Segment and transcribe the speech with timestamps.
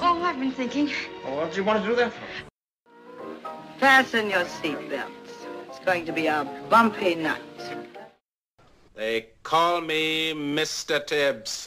[0.00, 0.90] Oh, I've been thinking.
[1.24, 2.20] Well, what do you want to do that for?
[3.78, 5.08] Fasten your seatbelts.
[5.68, 7.40] It's going to be a bumpy night.
[8.94, 11.04] They call me Mr.
[11.04, 11.66] Tibbs.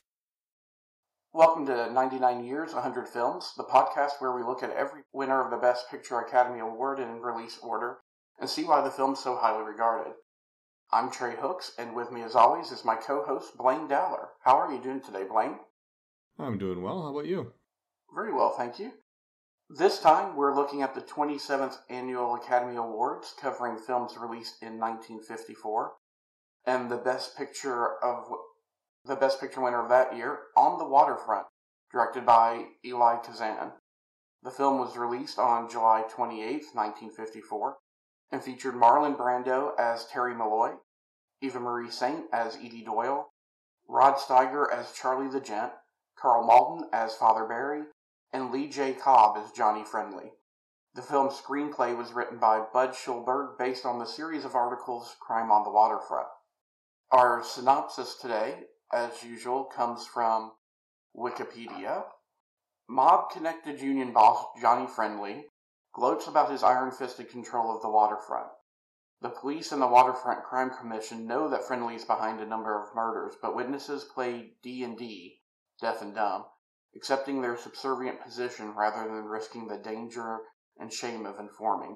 [1.34, 5.52] Welcome to 99 Years, 100 Films, the podcast where we look at every winner of
[5.52, 7.98] the Best Picture Academy Award in release order
[8.40, 10.14] and see why the film's so highly regarded.
[10.92, 14.30] I'm Trey Hooks, and with me as always is my co-host Blaine Dowler.
[14.44, 15.60] How are you doing today, Blaine?
[16.40, 17.02] I'm doing well.
[17.02, 17.54] How about you?
[18.14, 18.92] Very well, thank you.
[19.70, 25.92] This time we're looking at the 27th Annual Academy Awards covering films released in 1954
[26.66, 28.26] and the best picture of
[29.06, 31.48] the best picture winner of that year, On the Waterfront,
[31.92, 33.72] directed by Elia Kazan.
[34.44, 36.44] The film was released on July 28,
[36.74, 37.78] 1954,
[38.32, 40.74] and featured Marlon Brando as Terry Malloy,
[41.42, 43.32] Eva Marie Saint as Edie Doyle,
[43.88, 45.72] Rod Steiger as Charlie the Gent,
[46.18, 47.84] Karl Malden as Father Barry,
[48.38, 48.94] and Lee J.
[48.94, 50.32] Cobb as Johnny Friendly.
[50.94, 55.50] The film's screenplay was written by Budd Schulberg based on the series of articles Crime
[55.50, 56.28] on the Waterfront.
[57.10, 60.52] Our synopsis today, as usual, comes from
[61.16, 62.04] Wikipedia.
[62.88, 65.48] Mob connected union boss Johnny Friendly
[65.96, 68.50] gloats about his iron fisted control of the waterfront.
[69.20, 72.94] The police and the Waterfront Crime Commission know that Friendly is behind a number of
[72.94, 75.42] murders, but witnesses play D&D,
[75.82, 76.46] deaf and dumb,
[76.98, 80.40] accepting their subservient position rather than risking the danger
[80.80, 81.96] and shame of informing.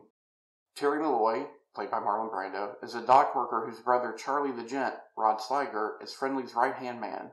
[0.75, 4.93] Terry Malloy, played by Marlon Brando, is a dock worker whose brother Charlie the Gent,
[5.17, 7.31] Rod Steiger, is Friendly's right-hand man.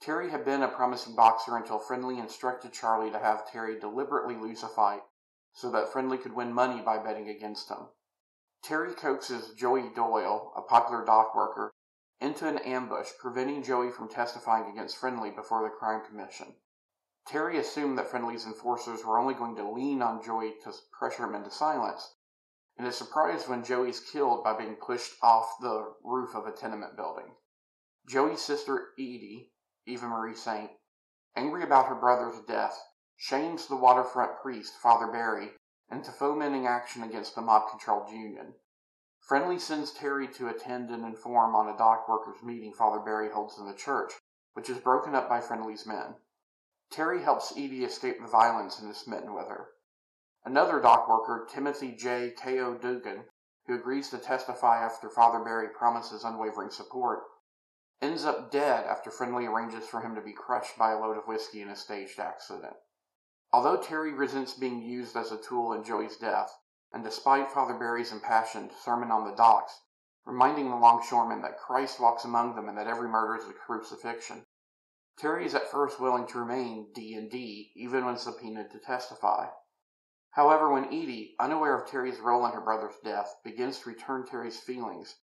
[0.00, 4.62] Terry had been a promising boxer until Friendly instructed Charlie to have Terry deliberately lose
[4.62, 5.02] a fight
[5.52, 7.88] so that Friendly could win money by betting against him.
[8.62, 11.72] Terry coaxes Joey Doyle, a popular dock worker,
[12.22, 16.54] into an ambush, preventing Joey from testifying against Friendly before the crime commission.
[17.26, 21.34] Terry assumed that Friendly's enforcers were only going to lean on Joey to pressure him
[21.34, 22.14] into silence,
[22.78, 26.96] and is surprised when Joey's killed by being pushed off the roof of a tenement
[26.96, 27.34] building.
[28.08, 29.52] Joey's sister Edie,
[29.86, 30.70] Eva Marie Saint,
[31.34, 32.80] angry about her brother's death,
[33.16, 35.50] shames the waterfront priest, Father Barry,
[35.90, 38.54] into fomenting action against the mob controlled union.
[39.18, 43.58] Friendly sends Terry to attend and inform on a dock workers' meeting Father Barry holds
[43.58, 44.12] in the church,
[44.52, 46.14] which is broken up by Friendly's men.
[46.90, 49.68] Terry helps Edie escape the violence and is smitten with her.
[50.44, 52.32] Another dock worker, Timothy J.
[52.40, 52.74] K.O.
[52.74, 53.24] Dugan,
[53.66, 57.24] who agrees to testify after Father Barry promises unwavering support,
[58.00, 61.26] ends up dead after Friendly arranges for him to be crushed by a load of
[61.26, 62.76] whiskey in a staged accident.
[63.52, 66.56] Although Terry resents being used as a tool in Joey's death,
[66.92, 69.82] and despite Father Barry's impassioned sermon on the docks,
[70.24, 74.46] reminding the longshoremen that Christ walks among them and that every murder is a crucifixion,
[75.18, 79.48] Terry is at first willing to remain D&D even when subpoenaed to testify.
[80.32, 84.60] However, when Edie, unaware of Terry's role in her brother's death, begins to return Terry's
[84.60, 85.16] feelings,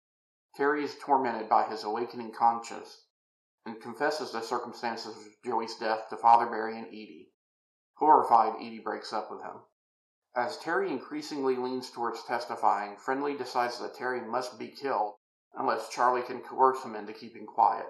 [0.55, 3.05] Terry is tormented by his awakening conscience
[3.65, 7.31] and confesses the circumstances of Joey's death to Father Barry and Edie.
[7.97, 9.61] Horrified, Edie breaks up with him.
[10.35, 15.13] As Terry increasingly leans towards testifying, Friendly decides that Terry must be killed
[15.53, 17.85] unless Charlie can coerce him into keeping quiet.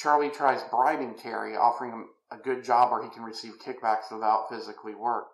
[0.00, 4.48] Charlie tries bribing Terry, offering him a good job where he can receive kickbacks without
[4.48, 5.26] physically work,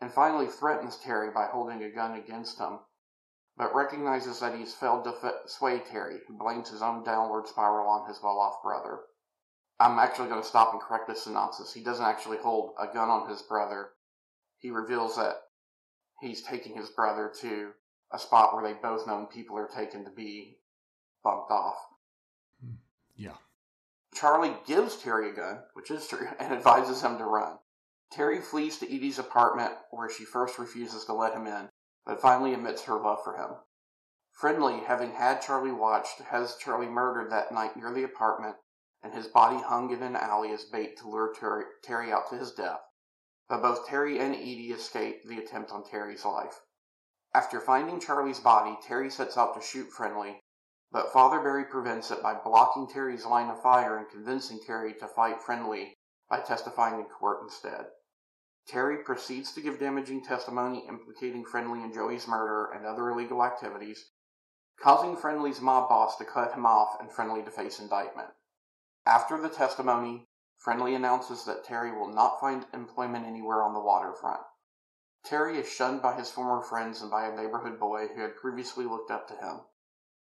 [0.00, 2.80] and finally threatens Terry by holding a gun against him,
[3.56, 7.88] but recognizes that he's failed to f- sway Terry, who blames his own downward spiral
[7.88, 9.02] on his well off brother.
[9.78, 11.72] I'm actually going to stop and correct this synopsis.
[11.72, 13.90] He doesn't actually hold a gun on his brother.
[14.58, 15.36] He reveals that
[16.20, 17.70] he's taking his brother to
[18.10, 20.58] a spot where they both know people are taken to be
[21.22, 21.76] bumped off.
[22.60, 22.74] Hmm.
[23.14, 23.36] Yeah.
[24.14, 27.58] Charlie gives Terry a gun, which is true, and advises him to run.
[28.10, 31.70] Terry flees to Edie's apartment, where she first refuses to let him in,
[32.04, 33.56] but finally admits her love for him.
[34.32, 38.56] Friendly, having had Charlie watched, has Charlie murdered that night near the apartment,
[39.02, 41.32] and his body hung in an alley as bait to lure
[41.82, 42.80] Terry, out to his death.
[43.48, 46.60] But both Terry and Edie escape the attempt on Terry's life.
[47.34, 50.42] After finding Charlie's body, Terry sets out to shoot Friendly,
[50.92, 55.08] but Father Barry prevents it by blocking Terry's line of fire and convincing Terry to
[55.08, 55.96] fight Friendly
[56.28, 57.86] by testifying in court instead.
[58.68, 64.10] Terry proceeds to give damaging testimony implicating Friendly in Joey's murder and other illegal activities,
[64.78, 68.28] causing Friendly's mob boss to cut him off and Friendly to face indictment.
[69.06, 70.28] After the testimony,
[70.58, 74.42] Friendly announces that Terry will not find employment anywhere on the waterfront.
[75.24, 78.84] Terry is shunned by his former friends and by a neighborhood boy who had previously
[78.84, 79.60] looked up to him.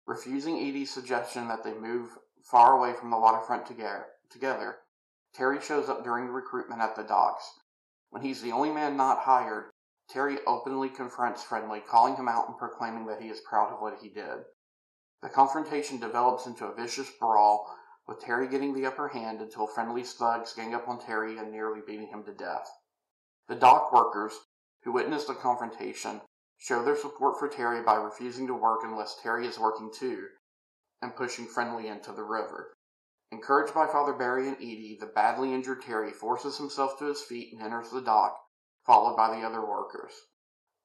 [0.06, 4.78] Refusing Edie's suggestion that they move far away from the waterfront together,
[5.32, 7.48] Terry shows up during the recruitment at the docks.
[8.10, 9.70] When he's the only man not hired,
[10.08, 13.98] Terry openly confronts Friendly, calling him out and proclaiming that he is proud of what
[14.02, 14.44] he did.
[15.22, 17.74] The confrontation develops into a vicious brawl
[18.06, 21.80] with Terry getting the upper hand until friendly thugs gang up on Terry and nearly
[21.86, 22.68] beating him to death.
[23.48, 24.32] The dock workers,
[24.82, 26.20] who witnessed the confrontation,
[26.62, 30.28] show their support for Terry by refusing to work unless Terry is working too,
[31.00, 32.72] and pushing Friendly into the river.
[33.30, 37.52] Encouraged by Father Barry and Edie, the badly injured Terry forces himself to his feet
[37.52, 38.38] and enters the dock,
[38.86, 40.12] followed by the other workers.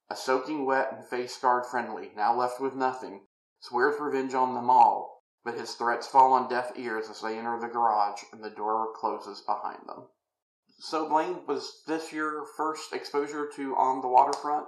[0.10, 3.28] A soaking wet and face scarred Friendly, now left with nothing,
[3.60, 7.58] swears revenge on them all but his threats fall on deaf ears as they enter
[7.58, 10.06] the garage and the door closes behind them.
[10.80, 14.68] So, Blaine, was this your first exposure to On the Waterfront?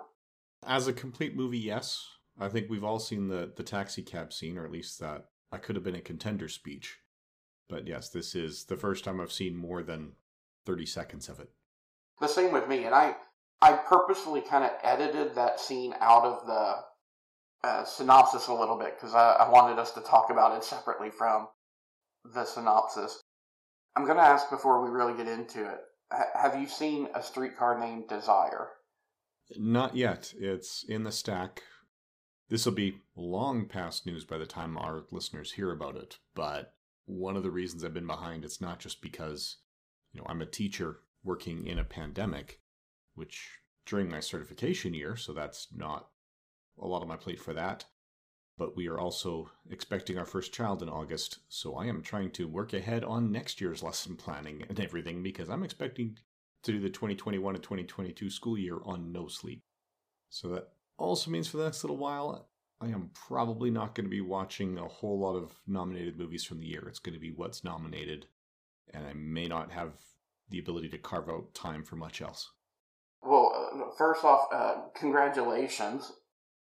[0.66, 2.06] As a complete movie, yes.
[2.40, 5.58] I think we've all seen the, the taxi cab scene, or at least that I
[5.58, 6.98] could have been a contender speech.
[7.68, 10.14] But yes, this is the first time I've seen more than
[10.66, 11.50] 30 seconds of it.
[12.20, 13.16] The same with me, and I
[13.62, 18.96] I purposefully kind of edited that scene out of the uh, synopsis a little bit
[18.96, 21.50] because I, I, wanted us to talk about it separately from
[22.24, 23.22] the synopsis.
[23.98, 25.80] I'm going to ask before we really get into it.
[26.36, 28.70] Have you seen a streetcar named Desire?
[29.58, 30.34] Not yet.
[30.38, 31.64] It's in the stack.
[32.50, 36.20] This will be long past news by the time our listeners hear about it.
[36.36, 36.74] But
[37.06, 39.58] one of the reasons I've been behind it's not just because
[40.14, 42.62] you know I'm a teacher working in a pandemic,
[43.16, 46.10] which during my certification year, so that's not
[46.78, 47.86] a lot on my plate for that.
[48.58, 52.48] But we are also expecting our first child in August, so I am trying to
[52.48, 56.18] work ahead on next year's lesson planning and everything because I'm expecting
[56.64, 59.62] to do the 2021 and 2022 school year on no sleep.
[60.30, 62.48] So that also means for the next little while,
[62.82, 66.60] I am probably not going to be watching a whole lot of nominated movies from
[66.60, 66.86] the year.
[66.88, 68.28] It's going to be what's nominated,
[68.94, 69.94] and I may not have
[70.50, 72.50] the ability to carve out time for much else.
[73.22, 76.12] Well, first off, uh, congratulations.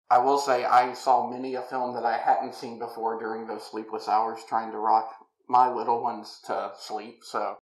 [0.10, 3.64] I will say I saw many a film that I hadn't seen before during those
[3.64, 5.14] sleepless hours trying to rock
[5.48, 7.20] my little ones to sleep.
[7.24, 7.58] So,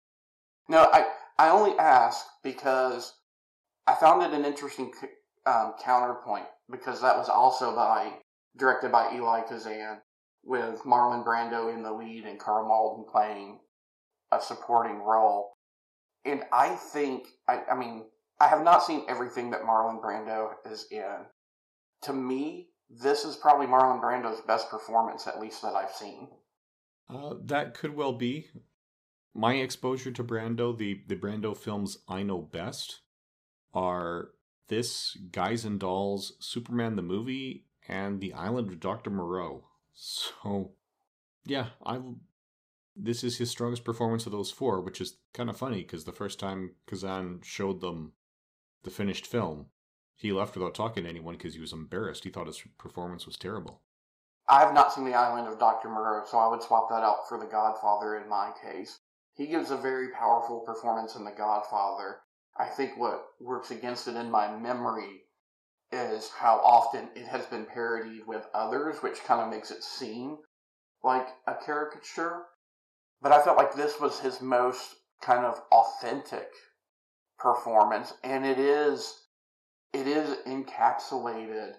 [0.69, 1.07] no, I
[1.39, 3.13] I only ask because
[3.87, 4.93] I found it an interesting
[5.45, 8.13] um, counterpoint because that was also by
[8.57, 9.99] directed by Elia Kazan
[10.43, 13.61] with Marlon Brando in the lead and Karl Malden playing
[14.33, 15.53] a supporting role.
[16.25, 18.07] And I think I I mean
[18.41, 21.27] I have not seen everything that Marlon Brando is in,
[22.03, 26.29] to me, this is probably Marlon Brando's best performance, at least that I've seen.
[27.09, 28.49] Uh, that could well be.
[29.37, 33.01] My exposure to Brando, the, the Brando films I know best,
[33.75, 34.31] are
[34.69, 39.11] this Guys and Dolls, Superman the movie, and The Island of Dr.
[39.11, 39.65] Moreau.
[39.93, 40.73] So,
[41.45, 42.01] yeah, I
[42.97, 46.13] this is his strongest performance of those four, which is kind of funny because the
[46.13, 48.13] first time Kazan showed them
[48.85, 49.67] the finished film,
[50.15, 52.25] he left without talking to anyone because he was embarrassed.
[52.25, 53.83] He thought his performance was terrible.
[54.49, 55.91] I have not seen The Island of Dr.
[55.91, 59.01] Moreau, so I would swap that out for The Godfather in my case.
[59.37, 62.21] He gives a very powerful performance in The Godfather.
[62.59, 65.25] I think what works against it in my memory
[65.93, 70.39] is how often it has been parodied with others, which kind of makes it seem
[71.05, 72.47] like a caricature.
[73.21, 76.49] But I felt like this was his most kind of authentic
[77.39, 79.27] performance, and it is
[79.93, 81.73] it is encapsulated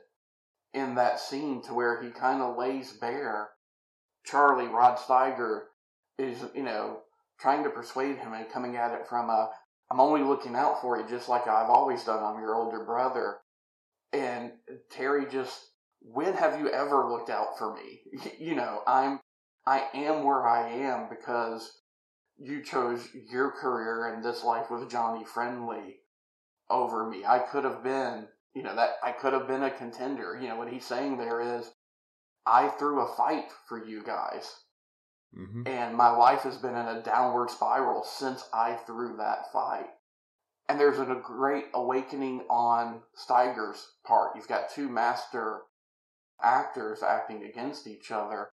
[0.73, 3.49] in that scene to where he kind of lays bare
[4.25, 5.63] Charlie Rod Steiger
[6.17, 7.01] is you know
[7.39, 9.49] trying to persuade him and coming at it from a
[9.89, 12.23] I'm only looking out for you just like I've always done.
[12.23, 13.37] I'm your older brother.
[14.11, 14.51] And
[14.89, 15.59] Terry just
[16.01, 18.01] when have you ever looked out for me?
[18.39, 19.19] you know, I'm
[19.65, 21.81] I am where I am because
[22.37, 25.97] you chose your career and this life with Johnny Friendly
[26.69, 27.25] over me.
[27.25, 30.37] I could have been, you know, that I could have been a contender.
[30.39, 31.69] You know, what he's saying there is,
[32.45, 34.53] I threw a fight for you guys.
[35.35, 35.67] Mm-hmm.
[35.67, 39.87] And my life has been in a downward spiral since I threw that fight.
[40.69, 44.35] And there's a great awakening on Steiger's part.
[44.35, 45.61] You've got two master
[46.41, 48.49] actors acting against each other.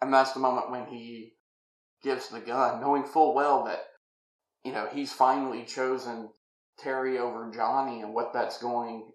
[0.00, 1.34] And that's the moment when he
[2.02, 3.80] gives the gun, knowing full well that,
[4.64, 6.30] you know, he's finally chosen
[6.78, 9.10] Terry over Johnny and what that's going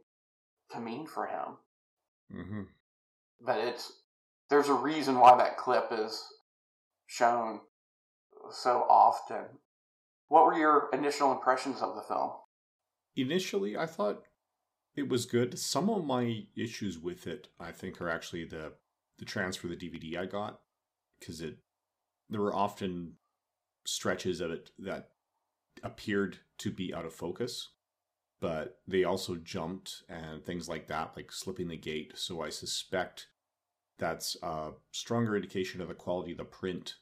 [0.72, 1.58] to mean for him.
[2.34, 2.62] Mm-hmm.
[3.42, 3.92] But it's
[4.50, 6.24] there's a reason why that clip is
[7.08, 7.62] shown
[8.52, 9.46] so often.
[10.28, 12.32] What were your initial impressions of the film?
[13.16, 14.24] Initially, I thought
[14.96, 15.58] it was good.
[15.60, 18.74] Some of my issues with it, I think, are actually the
[19.18, 20.60] the transfer the DVD I got
[21.20, 21.58] because it
[22.30, 23.14] there were often
[23.86, 25.10] stretches of it that
[25.84, 27.70] appeared to be out of focus,
[28.40, 32.14] but they also jumped and things like that, like slipping the gate.
[32.16, 33.28] So I suspect
[33.98, 36.96] that's a stronger indication of the quality of the print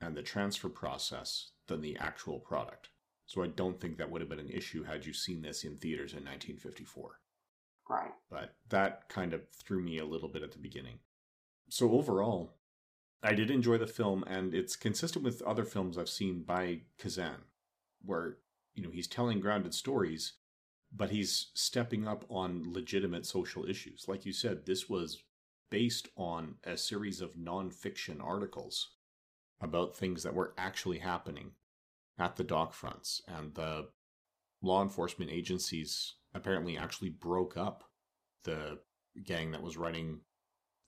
[0.00, 2.88] and the transfer process than the actual product.
[3.26, 5.76] So I don't think that would have been an issue had you seen this in
[5.76, 7.20] theaters in 1954.
[7.88, 8.10] Right.
[8.28, 10.98] But that kind of threw me a little bit at the beginning.
[11.68, 12.54] So overall,
[13.22, 17.44] I did enjoy the film, and it's consistent with other films I've seen by Kazan,
[18.02, 18.38] where
[18.74, 20.34] you know he's telling grounded stories,
[20.92, 24.06] but he's stepping up on legitimate social issues.
[24.08, 25.22] Like you said, this was
[25.70, 28.90] based on a series of nonfiction articles
[29.60, 31.52] about things that were actually happening
[32.18, 33.88] at the dock fronts, and the
[34.62, 37.84] law enforcement agencies apparently actually broke up
[38.44, 38.78] the
[39.24, 40.20] gang that was running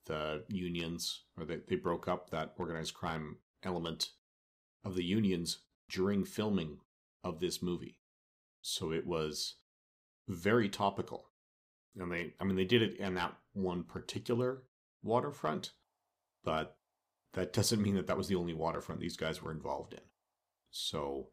[0.07, 4.11] the unions, or they, they broke up that organized crime element
[4.85, 5.59] of the unions
[5.89, 6.79] during filming
[7.23, 7.99] of this movie.
[8.63, 9.57] So it was
[10.29, 11.27] very topical.
[11.97, 14.65] And they, I mean, they did it in that one particular
[15.03, 15.73] waterfront,
[16.45, 16.77] but
[17.35, 20.01] that doesn't mean that that was the only waterfront these guys were involved in.
[20.71, 21.29] So,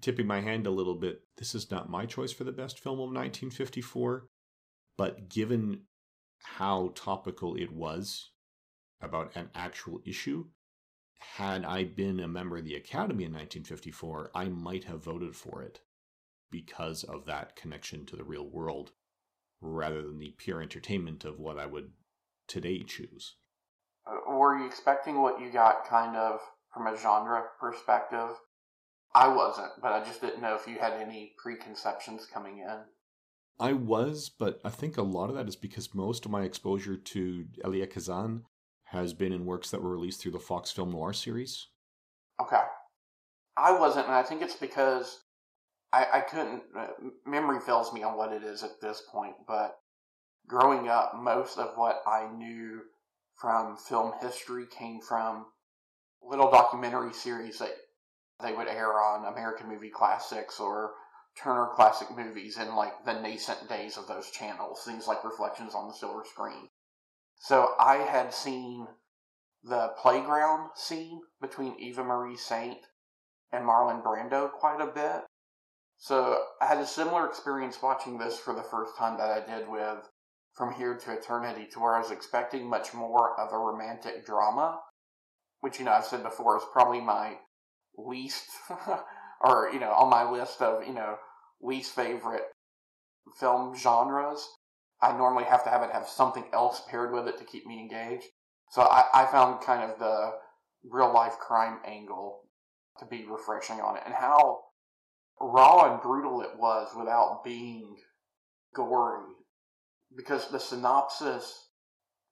[0.00, 2.94] tipping my hand a little bit, this is not my choice for the best film
[2.94, 4.28] of 1954,
[4.96, 5.82] but given
[6.42, 8.30] how topical it was
[9.00, 10.46] about an actual issue,
[11.18, 15.62] had I been a member of the Academy in 1954, I might have voted for
[15.62, 15.80] it
[16.50, 18.92] because of that connection to the real world
[19.60, 21.90] rather than the pure entertainment of what I would
[22.46, 23.36] today choose.
[24.06, 26.40] Uh, were you expecting what you got kind of
[26.72, 28.30] from a genre perspective?
[29.14, 32.78] I wasn't, but I just didn't know if you had any preconceptions coming in.
[33.58, 36.96] I was, but I think a lot of that is because most of my exposure
[36.96, 38.44] to Elia Kazan
[38.84, 41.68] has been in works that were released through the Fox Film Noir series.
[42.40, 42.60] Okay.
[43.56, 45.20] I wasn't, and I think it's because
[45.92, 46.62] I, I couldn't.
[46.76, 46.88] Uh,
[47.24, 49.78] memory fails me on what it is at this point, but
[50.48, 52.82] growing up, most of what I knew
[53.34, 55.46] from film history came from
[56.22, 57.74] little documentary series that
[58.42, 60.92] they would air on American Movie Classics or
[61.42, 65.88] Turner Classic Movies in like the nascent days of those channels, things like Reflections on
[65.88, 66.68] the Silver Screen.
[67.38, 68.86] So I had seen
[69.62, 72.78] the playground scene between Eva Marie Saint
[73.52, 75.24] and Marlon Brando quite a bit.
[75.98, 79.68] So I had a similar experience watching this for the first time that I did
[79.68, 80.08] with
[80.56, 84.80] From Here to Eternity, to where I was expecting much more of a romantic drama,
[85.60, 87.34] which, you know, I've said before is probably my
[87.98, 88.46] least,
[89.40, 91.16] or, you know, on my list of, you know,
[91.60, 92.44] least favorite
[93.38, 94.48] film genres.
[95.02, 97.78] I normally have to have it have something else paired with it to keep me
[97.78, 98.26] engaged.
[98.70, 100.32] So I, I found kind of the
[100.84, 102.40] real life crime angle
[102.98, 104.60] to be refreshing on it and how
[105.40, 107.96] raw and brutal it was without being
[108.74, 109.35] gory.
[110.16, 111.68] Because the synopsis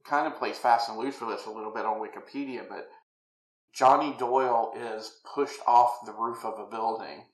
[0.04, 2.88] kind of plays fast and loose with this a little bit on Wikipedia, but
[3.74, 7.24] Johnny Doyle is pushed off the roof of a building.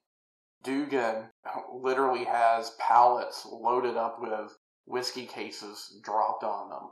[0.62, 1.30] Dugan
[1.72, 6.90] literally has pallets loaded up with whiskey cases dropped on them.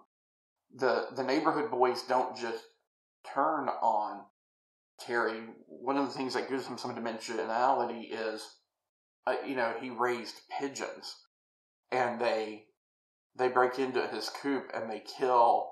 [0.74, 2.64] The the neighborhood boys don't just
[3.34, 4.24] turn on
[5.00, 5.42] Terry.
[5.66, 8.46] One of the things that gives him some dimensionality is,
[9.26, 11.16] uh, you know, he raised pigeons,
[11.90, 12.67] and they
[13.37, 15.70] they break into his coop and they kill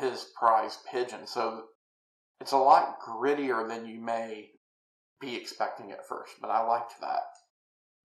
[0.00, 1.26] his prize pigeon.
[1.26, 1.64] So
[2.40, 4.50] it's a lot grittier than you may
[5.20, 7.24] be expecting at first, but I liked that.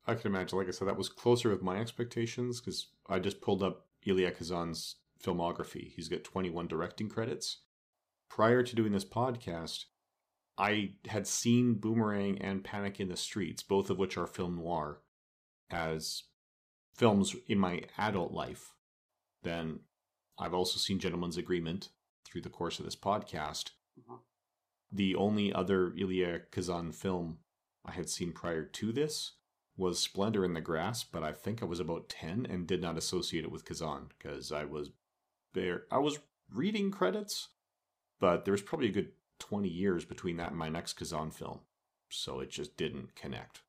[0.07, 0.57] I can imagine.
[0.57, 4.31] Like I said, that was closer with my expectations because I just pulled up Elia
[4.31, 5.91] Kazan's filmography.
[5.95, 7.61] He's got 21 directing credits.
[8.29, 9.85] Prior to doing this podcast,
[10.57, 15.01] I had seen Boomerang and Panic in the Streets, both of which are film noir,
[15.69, 16.23] as
[16.93, 18.73] films in my adult life.
[19.43, 19.79] Then
[20.37, 21.89] I've also seen Gentleman's Agreement
[22.25, 23.71] through the course of this podcast.
[23.99, 24.15] Mm-hmm.
[24.91, 27.39] The only other Elia Kazan film
[27.85, 29.33] I had seen prior to this
[29.77, 32.97] was Splendor in the Grass, but I think I was about 10 and did not
[32.97, 34.91] associate it with Kazan because I was
[35.53, 35.83] there.
[35.91, 36.19] I was
[36.53, 37.49] reading credits,
[38.19, 41.61] but there was probably a good 20 years between that and my next Kazan film.
[42.09, 43.61] So it just didn't connect.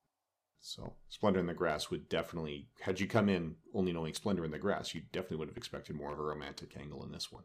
[0.65, 4.53] So Splendor in the Grass would definitely, had you come in only knowing Splendor in
[4.53, 7.43] the Grass, you definitely would have expected more of a romantic angle in this one.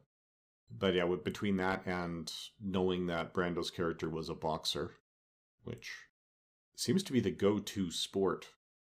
[0.70, 2.32] But yeah, with, between that and
[2.62, 4.92] knowing that Brando's character was a boxer,
[5.64, 5.92] which
[6.76, 8.50] seems to be the go-to sport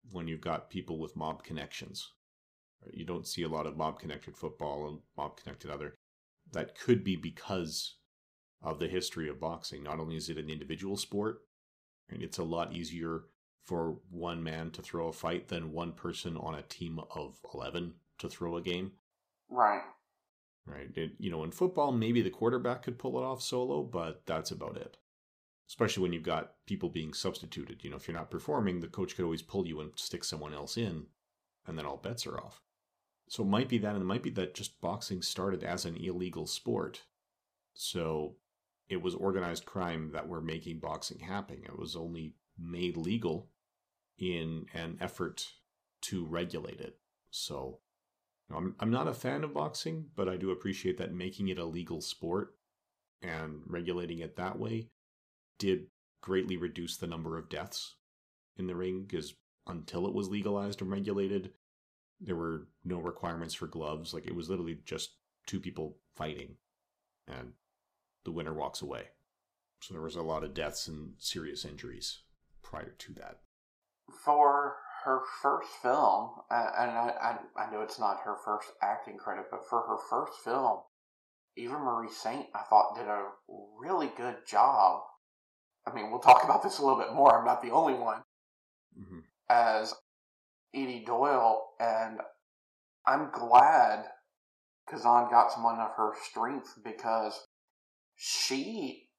[0.10, 2.10] when you've got people with mob connections.
[2.94, 5.96] You don't see a lot of mob connected football and mob connected other.
[6.54, 7.98] That could be because
[8.62, 9.84] of the history of boxing.
[9.84, 11.42] Not only is it an individual sport,
[12.10, 13.24] and it's a lot easier
[13.64, 17.94] for one man to throw a fight than one person on a team of 11
[18.20, 18.92] to throw a game.
[19.50, 19.82] Right.
[20.66, 20.90] Right.
[20.96, 24.52] It, you know, in football, maybe the quarterback could pull it off solo, but that's
[24.52, 24.98] about it.
[25.68, 27.84] Especially when you've got people being substituted.
[27.84, 30.54] You know, if you're not performing, the coach could always pull you and stick someone
[30.54, 31.08] else in,
[31.66, 32.62] and then all bets are off.
[33.30, 35.96] So it might be that, and it might be that just boxing started as an
[35.96, 37.04] illegal sport.
[37.74, 38.36] So
[38.90, 41.64] it was organized crime that were making boxing happen.
[41.64, 43.50] It was only made legal
[44.18, 45.48] in an effort
[46.02, 46.98] to regulate it.
[47.32, 47.80] So
[48.54, 51.66] I'm, I'm not a fan of boxing, but I do appreciate that making it a
[51.66, 52.56] legal sport
[53.22, 54.90] and regulating it that way
[55.58, 55.88] did
[56.22, 57.96] greatly reduce the number of deaths
[58.58, 59.34] in the ring because
[59.68, 61.52] until it was legalized and regulated,
[62.20, 64.14] there were no requirements for gloves.
[64.14, 65.12] Like it was literally just
[65.46, 66.56] two people fighting
[67.28, 67.54] and
[68.26, 69.04] the winner walks away.
[69.82, 72.20] So there was a lot of deaths and serious injuries
[72.62, 73.40] prior to that.
[74.26, 79.46] For her first film, and I, I, I know it's not her first acting credit,
[79.52, 80.80] but for her first film,
[81.56, 83.28] Eva Marie Saint, I thought, did a
[83.80, 85.02] really good job.
[85.86, 87.38] I mean, we'll talk about this a little bit more.
[87.38, 88.24] I'm not the only one.
[88.98, 89.20] Mm-hmm.
[89.50, 89.94] As
[90.74, 92.20] Edie Doyle, and
[93.06, 94.06] I'm glad
[94.90, 97.48] Kazan got someone of her strength because
[98.16, 99.10] she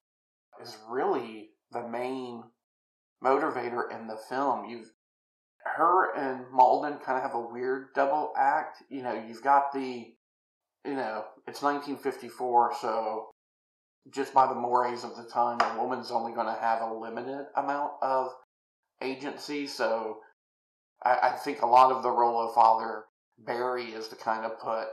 [0.63, 2.45] is really the main
[3.25, 4.69] motivator in the film.
[4.69, 4.91] You've
[5.65, 8.83] her and Malden kind of have a weird double act.
[8.91, 10.15] You know, you've got the,
[10.85, 13.31] you know, it's 1954, so
[14.13, 17.47] just by the mores of the time, a woman's only going to have a limited
[17.57, 18.29] amount of
[19.01, 19.67] agency.
[19.67, 20.19] So
[21.03, 23.05] I, I think a lot of the role of Father
[23.39, 24.89] Barry is to kind of put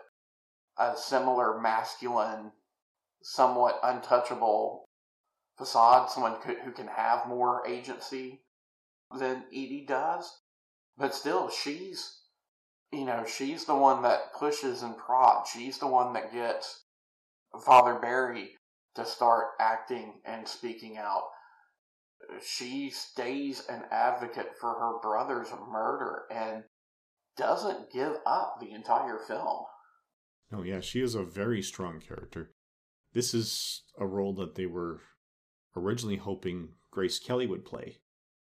[0.79, 2.51] a similar masculine,
[3.21, 4.85] somewhat untouchable
[5.61, 8.41] facade, someone who can have more agency
[9.15, 10.39] than Edie does.
[10.97, 12.19] But still, she's,
[12.91, 15.51] you know, she's the one that pushes and prods.
[15.51, 16.85] She's the one that gets
[17.63, 18.49] Father Barry
[18.95, 21.25] to start acting and speaking out.
[22.43, 26.63] She stays an advocate for her brother's murder and
[27.37, 29.65] doesn't give up the entire film.
[30.51, 32.51] Oh, yeah, she is a very strong character.
[33.13, 35.01] This is a role that they were
[35.75, 37.99] originally hoping Grace Kelly would play,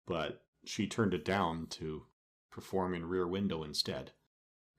[0.06, 2.06] but she turned it down to
[2.50, 4.12] perform in Rear Window instead.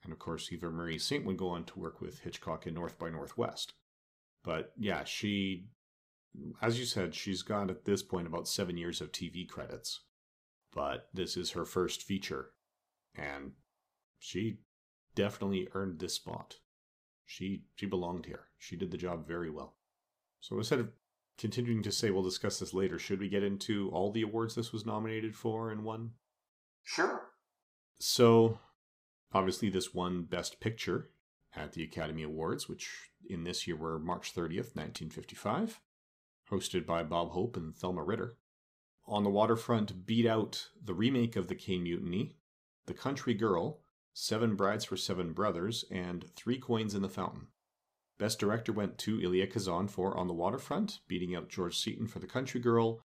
[0.02, 2.98] And of course, Eva Marie Saint would go on to work with Hitchcock in North
[2.98, 3.74] by Northwest.
[4.42, 5.66] But yeah, she,
[6.60, 10.00] as you said, she's got at this point about seven years of TV credits.
[10.74, 12.50] But this is her first feature,
[13.14, 13.52] and
[14.18, 14.58] she
[15.14, 16.56] definitely earned this spot.
[17.26, 18.48] She she belonged here.
[18.58, 19.76] She did the job very well.
[20.40, 20.90] So instead of
[21.42, 24.72] continuing to say we'll discuss this later, should we get into all the awards this
[24.72, 26.12] was nominated for and won?
[26.84, 27.30] Sure.
[27.98, 28.60] So,
[29.32, 31.10] obviously, this won Best Picture
[31.56, 35.80] at the Academy Awards, which in this year were March 30th, 1955,
[36.48, 38.36] hosted by Bob Hope and Thelma Ritter.
[39.08, 42.36] On the Waterfront beat out the remake of The Caine Mutiny,
[42.86, 43.80] The Country Girl,
[44.12, 47.48] Seven Brides for Seven Brothers, and Three Coins in the Fountain.
[48.22, 52.20] Best Director went to Elia Kazan for On the Waterfront, beating out George Seaton for
[52.20, 53.00] The Country Girl,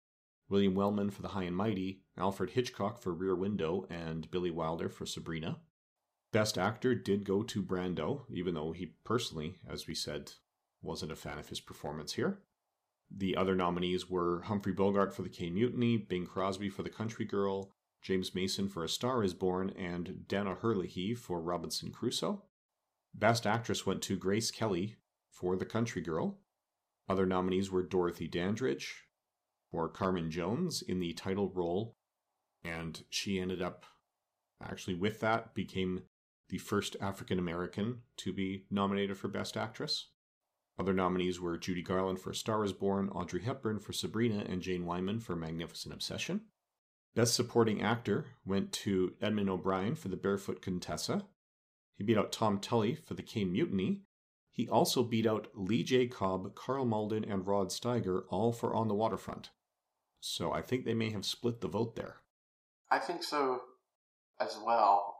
[0.48, 4.88] William Wellman for The High and Mighty, Alfred Hitchcock for Rear Window, and Billy Wilder
[4.88, 5.60] for Sabrina.
[6.32, 10.32] Best Actor did go to Brando, even though he personally, as we said,
[10.82, 12.40] wasn't a fan of his performance here.
[13.08, 17.24] The other nominees were Humphrey Bogart for The Caine Mutiny, Bing Crosby for The Country
[17.24, 17.70] Girl,
[18.02, 22.42] James Mason for A Star is Born, and Dan O'Herlihy for Robinson Crusoe.
[23.14, 24.96] Best Actress went to Grace Kelly
[25.34, 26.38] for The Country Girl.
[27.08, 28.94] Other nominees were Dorothy Dandridge
[29.70, 31.96] for Carmen Jones in the title role,
[32.62, 33.84] and she ended up
[34.62, 36.02] actually with that became
[36.48, 40.10] the first African American to be nominated for Best Actress.
[40.78, 44.84] Other nominees were Judy Garland for Star is Born, Audrey Hepburn for Sabrina, and Jane
[44.84, 46.42] Wyman for Magnificent Obsession.
[47.14, 51.24] Best Supporting Actor went to Edmund O'Brien for The Barefoot Contessa.
[51.96, 54.02] He beat out Tom Tully for The Caine Mutiny.
[54.54, 56.06] He also beat out Lee J.
[56.06, 59.50] Cobb, Karl Malden, and Rod Steiger, all for On the Waterfront.
[60.20, 62.18] So I think they may have split the vote there.
[62.88, 63.62] I think so
[64.40, 65.16] as well.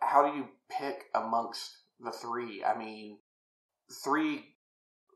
[0.00, 2.62] How do you pick amongst the three?
[2.62, 3.18] I mean,
[4.04, 4.54] three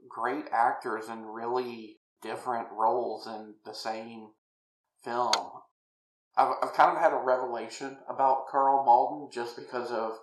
[0.09, 4.30] great actors in really different roles in the same
[5.04, 5.32] film.
[6.37, 10.18] I've, I've kind of had a revelation about Karl Malden just because of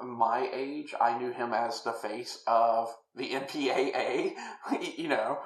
[0.00, 0.94] my age.
[1.00, 4.32] I knew him as the face of the MPAA,
[4.96, 5.38] you know,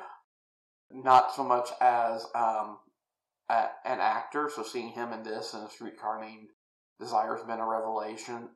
[0.91, 2.79] not so much as um,
[3.49, 4.51] a, an actor.
[4.55, 6.49] So seeing him in this and a streetcar named
[7.01, 8.49] Desire has been a revelation.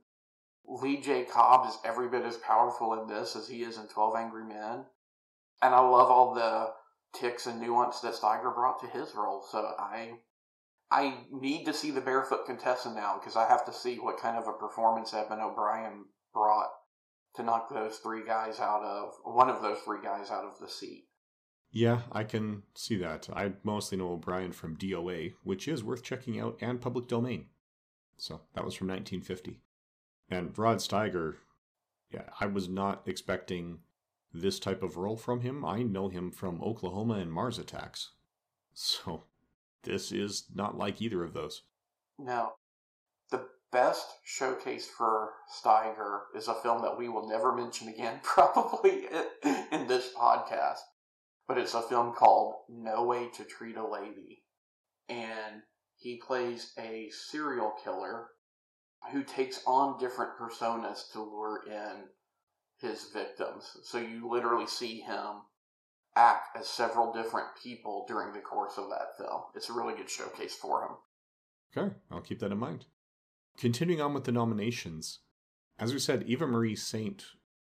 [0.69, 1.25] Lee J.
[1.25, 4.85] Cobb is every bit as powerful in this as he is in 12 Angry Men.
[5.63, 6.73] And I love all the
[7.19, 9.45] ticks and nuance that Steiger brought to his role.
[9.51, 10.19] So I
[10.91, 14.37] I need to see the barefoot contestant now because I have to see what kind
[14.37, 16.71] of a performance Evan O'Brien brought
[17.35, 20.69] to knock those three guys out of one of those three guys out of the
[20.69, 21.07] seat.
[21.73, 23.29] Yeah, I can see that.
[23.35, 27.47] I mostly know O'Brien from DOA, which is worth checking out, and Public Domain.
[28.17, 29.61] So that was from 1950.
[30.31, 31.35] And Rod Steiger,
[32.11, 33.81] yeah, I was not expecting
[34.33, 35.65] this type of role from him.
[35.65, 38.13] I know him from Oklahoma and Mars Attacks.
[38.73, 39.25] So
[39.87, 41.63] this is not like either of those.
[42.19, 42.53] No.
[43.31, 49.07] The best showcase for Steiger is a film that we will never mention again, probably
[49.73, 50.81] in this podcast.
[51.49, 54.43] But it's a film called No Way to Treat a Lady.
[55.09, 55.63] And
[55.97, 58.27] he plays a serial killer
[59.13, 62.09] who takes on different personas to lure in
[62.79, 63.77] his victims.
[63.85, 65.43] So you literally see him
[66.17, 69.43] act as several different people during the course of that film.
[69.55, 70.91] It's a really good showcase for him.
[71.77, 72.87] Okay, I'll keep that in mind.
[73.59, 75.21] Continuing on with the nominations,
[75.79, 77.25] as we said, Eva Marie Saint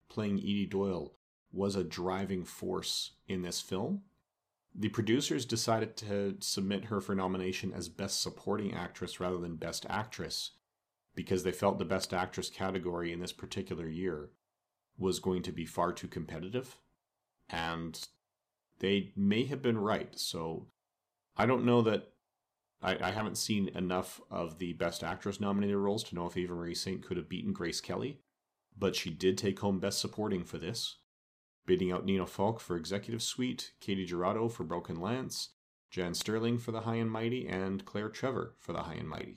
[0.08, 1.14] playing Edie Doyle
[1.52, 4.02] was a driving force in this film.
[4.74, 9.84] The producers decided to submit her for nomination as Best Supporting Actress rather than Best
[9.88, 10.52] Actress
[11.14, 14.30] because they felt the Best Actress category in this particular year
[14.96, 16.76] was going to be far too competitive.
[17.48, 18.00] And
[18.80, 20.18] they may have been right.
[20.18, 20.66] So
[21.36, 22.08] I don't know that
[22.82, 26.54] I, I haven't seen enough of the Best Actress nominated roles to know if Eva
[26.54, 28.20] Marie Saint could have beaten Grace Kelly,
[28.76, 30.96] but she did take home Best Supporting for this,
[31.66, 35.50] beating out Nina Foch for Executive Suite, Katy Jurado for Broken Lance,
[35.90, 39.36] Jan Sterling for The High and Mighty, and Claire Trevor for The High and Mighty.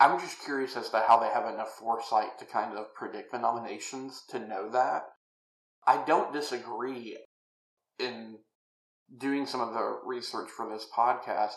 [0.00, 3.38] I'm just curious as to how they have enough foresight to kind of predict the
[3.38, 5.04] nominations to know that.
[5.86, 7.18] I don't disagree
[7.98, 8.38] in
[9.18, 11.54] doing some of the research for this podcast.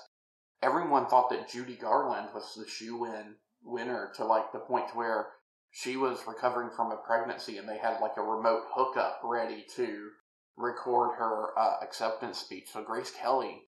[0.62, 5.28] Everyone thought that Judy Garland was the shoe in winner to like the point where
[5.72, 10.10] she was recovering from a pregnancy and they had like a remote hookup ready to
[10.58, 12.70] record her uh, acceptance speech.
[12.72, 13.64] So Grace Kelly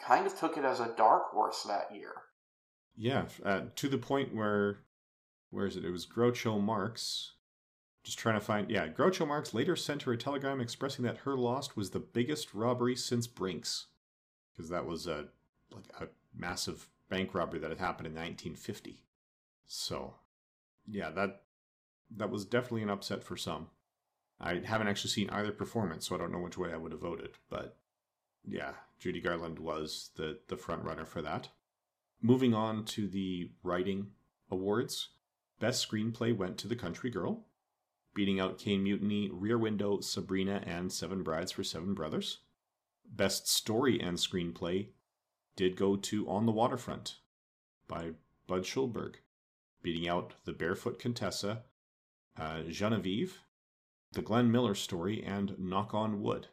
[0.00, 2.12] kind of took it as a dark horse that year.
[2.96, 4.80] Yeah, uh, to the point where,
[5.50, 5.84] where is it?
[5.84, 7.32] It was Groucho Marx.
[8.10, 8.68] Just trying to find.
[8.68, 12.52] Yeah, Groucho Marx later sent her a telegram expressing that her loss was the biggest
[12.52, 13.86] robbery since Brinks,
[14.52, 15.26] because that was a
[15.72, 19.04] like a massive bank robbery that had happened in 1950.
[19.68, 20.14] So,
[20.88, 21.42] yeah, that
[22.16, 23.68] that was definitely an upset for some.
[24.40, 27.00] I haven't actually seen either performance, so I don't know which way I would have
[27.00, 27.36] voted.
[27.48, 27.76] But
[28.44, 31.50] yeah, Judy Garland was the the front runner for that.
[32.20, 34.08] Moving on to the writing
[34.50, 35.10] awards,
[35.60, 37.46] best screenplay went to The Country Girl,
[38.14, 42.38] beating out Caine Mutiny, Rear Window, Sabrina, and Seven Brides for Seven Brothers.
[43.04, 44.88] Best story and screenplay
[45.56, 47.16] did go to On the Waterfront
[47.86, 48.12] by
[48.46, 49.16] Budd Schulberg,
[49.82, 51.64] beating out The Barefoot Contessa,
[52.36, 53.40] uh, Genevieve,
[54.12, 56.48] The Glenn Miller Story, and Knock on Wood.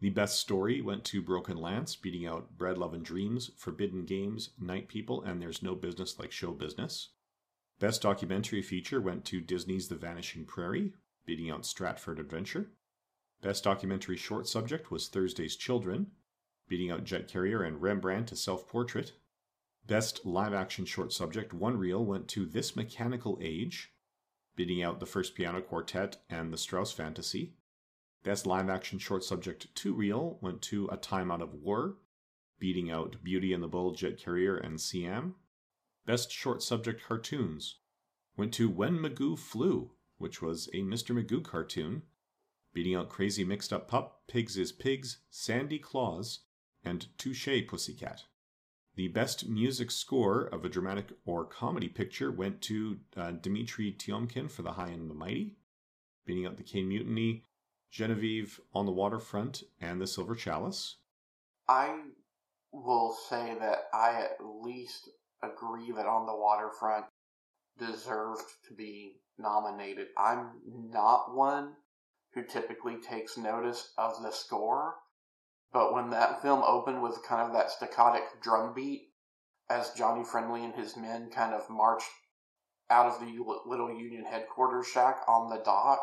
[0.00, 4.50] The best story went to Broken Lance, beating out Bread, Love, and Dreams, Forbidden Games,
[4.58, 7.08] Night People, and There's No Business Like Show Business.
[7.80, 12.72] Best documentary feature went to Disney's The Vanishing Prairie, beating out Stratford Adventure.
[13.40, 16.08] Best documentary short subject was Thursday's Children,
[16.66, 19.12] beating out Jet Carrier and Rembrandt a Self Portrait.
[19.86, 23.92] Best live action short subject, one reel, went to This Mechanical Age,
[24.56, 27.54] beating out The First Piano Quartet and The Strauss Fantasy.
[28.24, 31.94] Best live action short subject two reel went to A Time Out of War,
[32.58, 35.36] beating out Beauty and the Bull, Jet Carrier, and Siam.
[36.08, 37.80] Best short subject cartoons
[38.34, 41.14] went to When Magoo Flew, which was a Mr.
[41.14, 42.00] Magoo cartoon,
[42.72, 46.46] beating out Crazy Mixed Up Pup, Pigs is Pigs, Sandy Claus,
[46.82, 48.24] and Touche Pussycat.
[48.94, 54.50] The best music score of a dramatic or comedy picture went to uh, Dmitri Tiomkin
[54.50, 55.58] for The High and the Mighty,
[56.24, 57.44] beating out The Caine Mutiny,
[57.90, 60.96] Genevieve on the Waterfront, and The Silver Chalice.
[61.68, 62.00] I
[62.72, 65.10] will say that I at least
[65.42, 67.06] agree that On the Waterfront
[67.78, 70.08] deserved to be nominated.
[70.16, 71.74] I'm not one
[72.34, 74.94] who typically takes notice of the score,
[75.72, 79.08] but when that film opened with kind of that staccato drum beat
[79.70, 82.08] as Johnny Friendly and his men kind of marched
[82.90, 86.00] out of the little Union headquarters shack on the dock,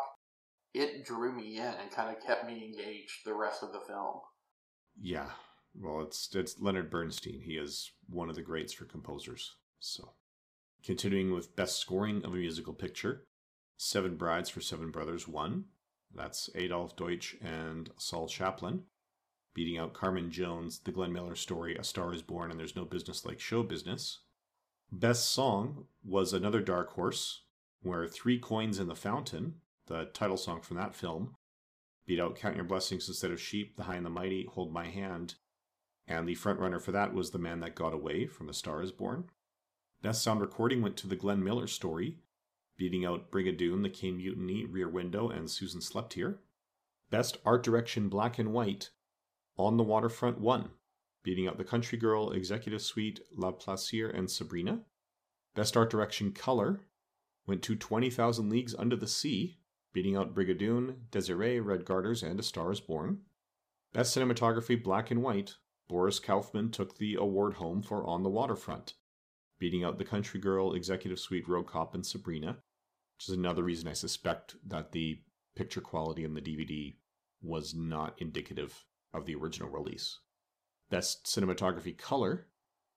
[0.72, 4.20] it drew me in and kind of kept me engaged the rest of the film.
[5.00, 5.30] Yeah,
[5.80, 7.40] well, it's it's Leonard Bernstein.
[7.40, 9.56] He is one of the greats for composers.
[9.78, 10.12] So,
[10.84, 13.24] continuing with best scoring of a musical picture,
[13.76, 15.66] Seven Brides for Seven Brothers won.
[16.14, 18.84] That's Adolf Deutsch and Saul Chaplin,
[19.54, 22.84] beating out Carmen Jones, The Glenn Miller Story, A Star Is Born, and There's No
[22.84, 24.20] Business Like Show Business.
[24.90, 27.42] Best song was another dark horse,
[27.82, 29.56] where Three Coins in the Fountain,
[29.88, 31.34] the title song from that film,
[32.06, 34.86] beat out Count Your Blessings Instead of Sheep, The High and the Mighty, Hold My
[34.86, 35.34] Hand,
[36.08, 38.92] and the frontrunner for that was The Man That Got Away from A Star Is
[38.92, 39.24] Born.
[40.02, 42.18] Best sound recording went to The Glenn Miller Story,
[42.76, 46.40] beating out Brigadoon, The Caine Mutiny, Rear Window, and Susan Slept Here.
[47.10, 48.90] Best art direction black and white,
[49.56, 50.70] On the Waterfront won,
[51.22, 54.82] beating out The Country Girl, Executive Suite, La Plaisir, and Sabrina.
[55.54, 56.80] Best art direction color
[57.46, 59.58] went to 20,000 Leagues Under the Sea,
[59.92, 63.22] beating out Brigadoon, Desiree, Red Garters, and A Star is Born.
[63.92, 65.54] Best cinematography black and white,
[65.88, 68.94] Boris Kaufman took the award home for On the Waterfront,
[69.58, 72.58] beating out The Country Girl, Executive Suite, Rogue Cop, and Sabrina,
[73.16, 75.20] which is another reason I suspect that the
[75.54, 76.96] picture quality in the DVD
[77.40, 80.18] was not indicative of the original release.
[80.90, 82.48] Best cinematography color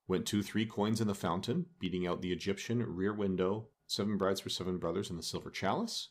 [0.07, 4.41] went to Three Coins in the Fountain, beating out The Egyptian, Rear Window, Seven Brides
[4.41, 6.09] for Seven Brothers, and The Silver Chalice.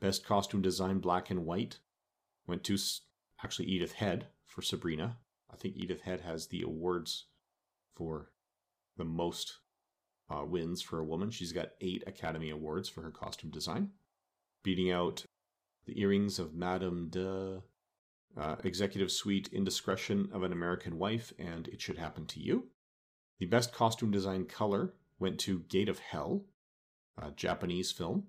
[0.00, 1.78] Best costume design black and white
[2.46, 2.76] went to
[3.44, 5.18] actually Edith Head for Sabrina.
[5.52, 7.26] I think Edith Head has the awards
[7.94, 8.30] for
[8.96, 9.58] the most
[10.30, 11.30] uh, wins for a woman.
[11.30, 13.90] She's got eight Academy Awards for her costume design,
[14.62, 15.24] beating out
[15.86, 17.62] The Earrings of Madame de
[18.36, 22.68] uh, Executive Suite Indiscretion of an American Wife and It Should Happen to You.
[23.38, 26.44] The best costume design color went to Gate of Hell,
[27.20, 28.24] a Japanese film,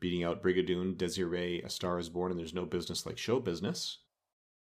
[0.00, 3.98] beating out Brigadoon, Desiree, A Star is Born, and There's No Business Like Show Business.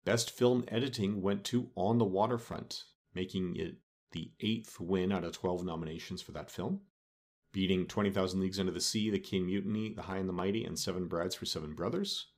[0.04, 2.84] Best film editing went to On the Waterfront,
[3.14, 3.76] making it
[4.12, 6.80] the eighth win out of 12 nominations for that film,
[7.52, 10.78] beating 20,000 Leagues Under the Sea, The King Mutiny, The High and the Mighty, and
[10.78, 12.28] Seven Brides for Seven Brothers.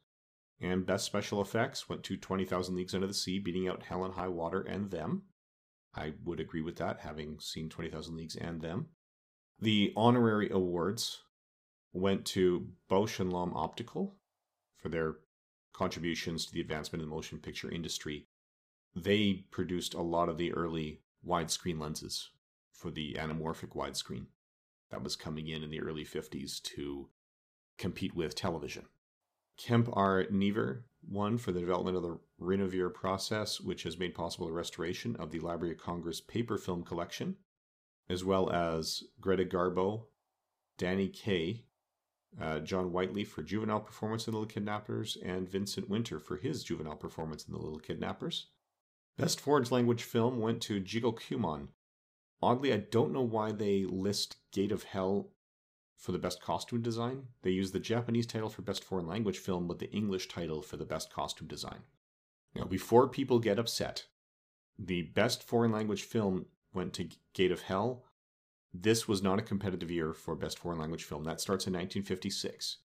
[0.60, 4.14] And Best Special Effects went to 20,000 Leagues Under the Sea, beating out Hell and
[4.14, 5.22] High Water and Them.
[5.94, 8.88] I would agree with that, having seen 20,000 Leagues and Them.
[9.60, 11.22] The honorary awards
[11.92, 14.16] went to Bausch and Lomb Optical
[14.76, 15.16] for their
[15.72, 18.26] contributions to the advancement of the motion picture industry.
[18.94, 22.30] They produced a lot of the early widescreen lenses
[22.72, 24.26] for the anamorphic widescreen
[24.90, 27.08] that was coming in in the early 50s to
[27.78, 28.86] compete with television.
[29.56, 30.26] Kemp R.
[30.30, 35.16] Niver won for the development of the Renovare process, which has made possible the restoration
[35.16, 37.36] of the Library of Congress paper film collection,
[38.08, 40.06] as well as Greta Garbo,
[40.78, 41.64] Danny Kaye,
[42.40, 46.62] uh, Jon Whiteley for juvenile performance in The Little Kidnappers, and Vincent Winter for his
[46.62, 48.46] juvenile performance in The Little Kidnappers.
[49.16, 51.68] Best foreign language film went to Jigokumon.
[52.42, 55.30] Oddly, I don't know why they list Gate of Hell
[55.98, 57.24] for the best costume design.
[57.42, 60.78] They use the Japanese title for best foreign language film, but the English title for
[60.78, 61.80] the best costume design.
[62.54, 64.06] Now, before people get upset,
[64.78, 68.04] the best foreign language film went to Gate of Hell.
[68.72, 71.24] This was not a competitive year for best foreign language film.
[71.24, 72.78] That starts in 1956.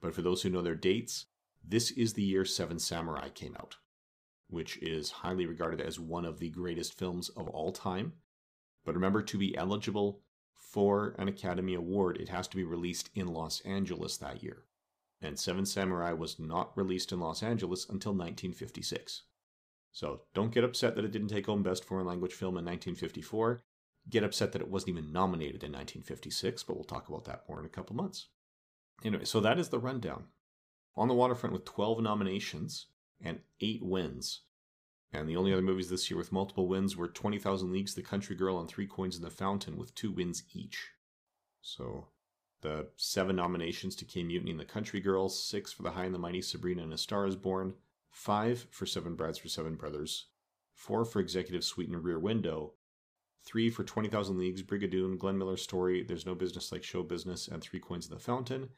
[0.00, 1.26] But for those who know their dates,
[1.64, 3.76] this is the year Seven Samurai came out
[4.52, 8.12] which is highly regarded as one of the greatest films of all time.
[8.84, 10.20] But remember, to be eligible
[10.54, 14.64] for an Academy Award, it has to be released in Los Angeles that year.
[15.22, 19.22] And Seven Samurai was not released in Los Angeles until 1956.
[19.90, 23.62] So don't get upset that it didn't take home Best Foreign Language Film in 1954.
[24.08, 27.60] Get upset that it wasn't even nominated in 1956, but we'll talk about that more
[27.60, 28.26] in a couple months.
[29.04, 30.24] Anyway, so that is the rundown.
[30.96, 32.86] On the Waterfront with 12 nominations,
[33.24, 34.40] and eight wins.
[35.12, 38.34] And the only other movies this year with multiple wins were 20,000 Leagues, The Country
[38.34, 40.90] Girl, and Three Coins in the Fountain, with two wins each.
[41.60, 42.08] So
[42.62, 46.14] the seven nominations to Caine Mutiny and The Country Girl, six for The High and
[46.14, 47.74] the Mighty, Sabrina and A Star is Born,
[48.10, 50.26] five for Seven Brides for Seven Brothers,
[50.74, 52.72] four for Executive Suite and Rear Window,
[53.44, 57.62] three for 20,000 Leagues, Brigadoon, Glenn Miller Story, There's No Business Like Show Business, and
[57.62, 58.70] Three Coins in the Fountain,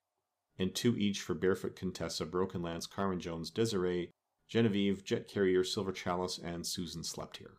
[0.58, 4.10] and two each for Barefoot Contessa, Broken Lance, Carmen Jones, Desiree,
[4.48, 7.58] Genevieve, Jet Carrier, Silver Chalice, and Susan slept here.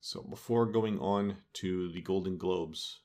[0.00, 3.00] So before going on to the Golden Globes,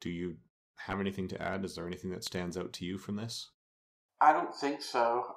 [0.00, 0.36] Do you
[0.76, 1.64] have anything to add?
[1.64, 3.50] Is there anything that stands out to you from this?
[4.20, 5.36] I don't think so.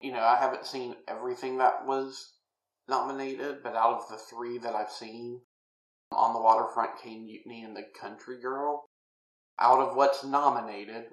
[0.00, 2.32] You know, I haven't seen everything that was
[2.88, 5.40] nominated, but out of the three that I've seen,
[6.14, 8.84] On the Waterfront, Caine Mutiny, and The Country Girl,
[9.58, 11.04] out of what's nominated,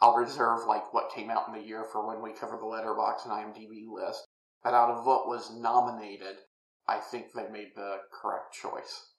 [0.00, 3.24] I'll reserve like what came out in the year for when we cover the Letterboxd
[3.24, 4.26] and IMDb list.
[4.62, 6.36] But out of what was nominated,
[6.86, 9.12] I think they made the correct choice.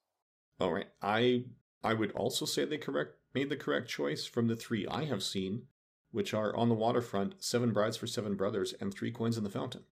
[0.60, 1.46] All right, I
[1.84, 5.24] I would also say they correct made the correct choice from the three I have
[5.24, 5.68] seen,
[6.12, 9.50] which are On the Waterfront, Seven Brides for Seven Brothers, and Three Coins in the
[9.50, 9.84] Fountain.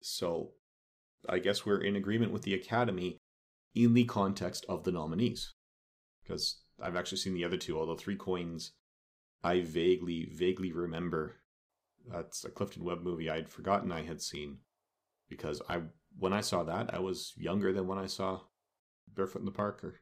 [0.00, 0.52] So,
[1.28, 3.18] I guess we're in agreement with the Academy
[3.76, 5.52] in the context of the nominees,
[6.22, 7.78] because I've actually seen the other two.
[7.78, 8.72] Although Three Coins,
[9.44, 11.36] I vaguely vaguely remember.
[12.10, 14.58] That's a Clifton Webb movie I'd forgotten I had seen,
[15.28, 15.82] because I
[16.18, 18.40] when I saw that I was younger than when I saw
[19.14, 20.00] Barefoot in the Park or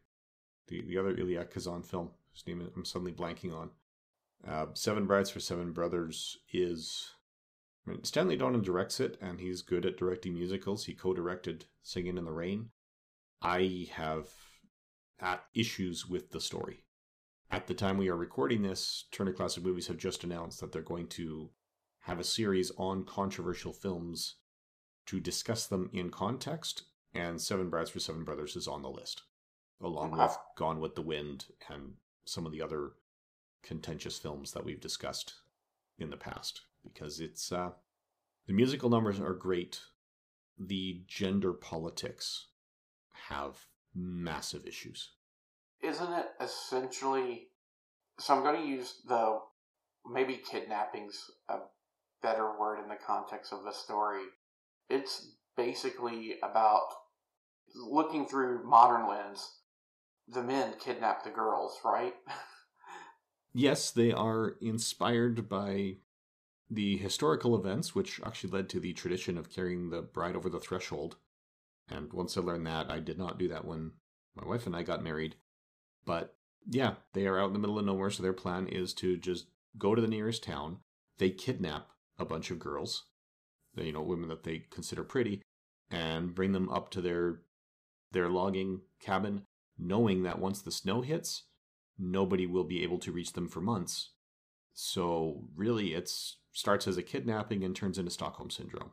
[0.69, 3.71] the the other Elia Kazan film, whose name I'm suddenly blanking on.
[4.47, 7.11] Uh, Seven Brides for Seven Brothers is
[7.87, 10.85] I mean, Stanley Donen directs it, and he's good at directing musicals.
[10.85, 12.71] He co-directed Singing in the Rain.
[13.43, 14.29] I have
[15.21, 16.85] at issues with the story.
[17.51, 20.83] At the time we are recording this, Turner Classic Movies have just announced that they're
[20.83, 21.51] going to
[22.01, 24.37] have a series on controversial films
[25.07, 29.23] to discuss them in context, and Seven Brides for Seven Brothers is on the list,
[29.81, 31.95] along with Gone with the Wind and
[32.25, 32.93] some of the other
[33.63, 35.35] contentious films that we've discussed
[35.99, 36.63] in the past.
[36.83, 37.71] Because it's uh,
[38.47, 39.81] the musical numbers are great,
[40.59, 42.49] the gender politics
[43.15, 43.57] have
[43.95, 45.11] massive issues.
[45.83, 47.49] Isn't it essentially?
[48.19, 49.41] So I'm going to use the
[50.07, 51.59] maybe kidnapping's a
[52.23, 54.23] better word in the context of the story.
[54.89, 56.89] It's basically about
[57.75, 59.59] looking through modern lens.
[60.29, 62.15] The men kidnap the girls, right?
[63.55, 65.97] yes, they are inspired by
[66.71, 70.61] the historical events, which actually led to the tradition of carrying the bride over the
[70.61, 71.17] threshold.
[71.91, 73.93] And once I learned that, I did not do that when
[74.35, 75.37] my wife and I got married.
[76.05, 76.35] But
[76.69, 79.47] yeah, they are out in the middle of nowhere, so their plan is to just
[79.79, 80.79] go to the nearest town.
[81.19, 83.05] They kidnap a bunch of girls,
[83.77, 85.43] you know, women that they consider pretty,
[85.91, 87.41] and bring them up to their
[88.13, 89.43] their logging cabin,
[89.77, 91.45] knowing that once the snow hits,
[91.99, 94.11] nobody will be able to reach them for months.
[94.73, 96.11] So really, it
[96.53, 98.93] starts as a kidnapping and turns into Stockholm syndrome.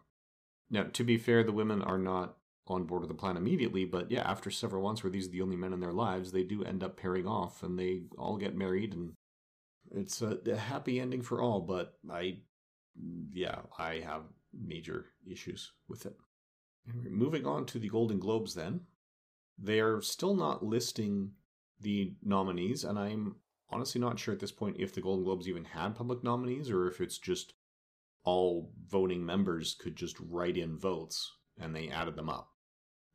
[0.70, 4.12] Now, to be fair, the women are not on board with the plan immediately, but
[4.12, 6.64] yeah, after several months where these are the only men in their lives, they do
[6.64, 9.14] end up pairing off and they all get married and
[9.94, 12.38] it's a, a happy ending for all, but I,
[13.34, 16.16] yeah, I have major issues with it.
[17.10, 18.82] Moving on to the Golden Globes, then.
[19.58, 21.32] They are still not listing
[21.80, 23.36] the nominees, and I'm
[23.70, 26.88] honestly not sure at this point if the Golden Globes even had public nominees or
[26.88, 27.54] if it's just
[28.24, 32.50] all voting members could just write in votes and they added them up.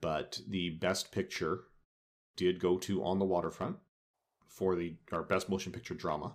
[0.00, 1.64] But the best picture
[2.36, 3.76] did go to On the Waterfront
[4.46, 6.34] for the our best motion picture drama.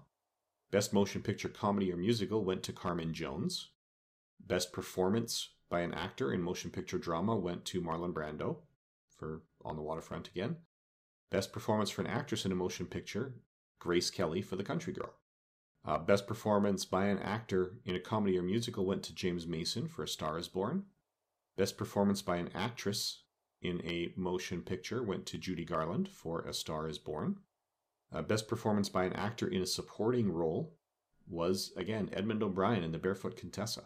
[0.71, 3.69] Best motion picture comedy or musical went to Carmen Jones.
[4.39, 8.57] Best performance by an actor in motion picture drama went to Marlon Brando
[9.09, 10.57] for On the Waterfront again.
[11.29, 13.35] Best performance for an actress in a motion picture,
[13.79, 15.13] Grace Kelly for The Country Girl.
[15.83, 19.87] Uh, best performance by an actor in a comedy or musical went to James Mason
[19.87, 20.83] for A Star is Born.
[21.57, 23.23] Best performance by an actress
[23.61, 27.37] in a motion picture went to Judy Garland for A Star is Born.
[28.11, 30.75] Uh, best performance by an actor in a supporting role
[31.27, 33.83] was, again, Edmund O'Brien in The Barefoot Contessa.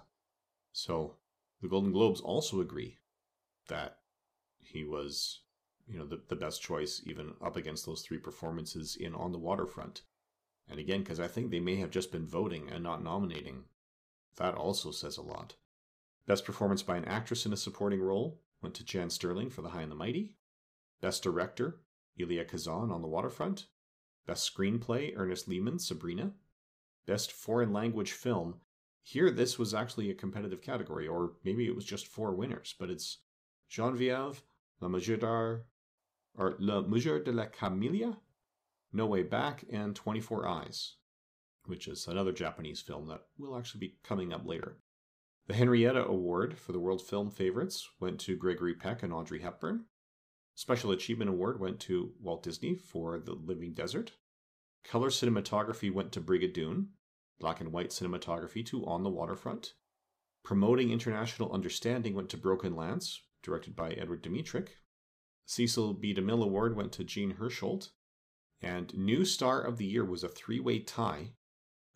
[0.72, 1.16] So
[1.62, 2.98] the Golden Globes also agree
[3.68, 3.98] that
[4.60, 5.42] he was,
[5.88, 9.38] you know, the, the best choice, even up against those three performances in On the
[9.38, 10.02] Waterfront.
[10.68, 13.66] And again, because I think they may have just been voting and not nominating,
[14.38, 15.56] that also says a lot.
[16.28, 19.70] Best performance by an actress in a supporting role went to Jan Sterling for The
[19.70, 20.36] High and the Mighty.
[21.02, 21.82] Best director,
[22.20, 23.68] Elia Kazan on The Waterfront.
[24.26, 26.32] Best screenplay, Ernest Lehman, Sabrina.
[27.06, 28.56] Best foreign language film.
[29.04, 32.90] Here, this was actually a competitive category, or maybe it was just four winners, but
[32.90, 33.20] it's
[33.70, 34.42] Geneviève,
[34.82, 35.66] La Mesure
[36.34, 38.18] or La Mesure de la Camélia,
[38.92, 40.96] No Way Back, and 24 Eyes,
[41.66, 44.78] which is another Japanese film that will actually be coming up later.
[45.48, 49.86] The Henrietta Award for the World Film Favorites went to Gregory Peck and Audrey Hepburn.
[50.56, 54.14] Special Achievement Award went to Walt Disney for The Living Desert.
[54.84, 56.88] Color cinematography went to Brigadoon.
[57.40, 59.74] Black and white cinematography to On the Waterfront.
[60.44, 64.70] Promoting International Understanding went to Broken Lance, directed by Edward Dmytryk.
[65.46, 66.12] Cecil B.
[66.12, 67.90] DeMille Award went to Jean Hersholt.
[68.62, 71.34] And new star of the year was a three way tie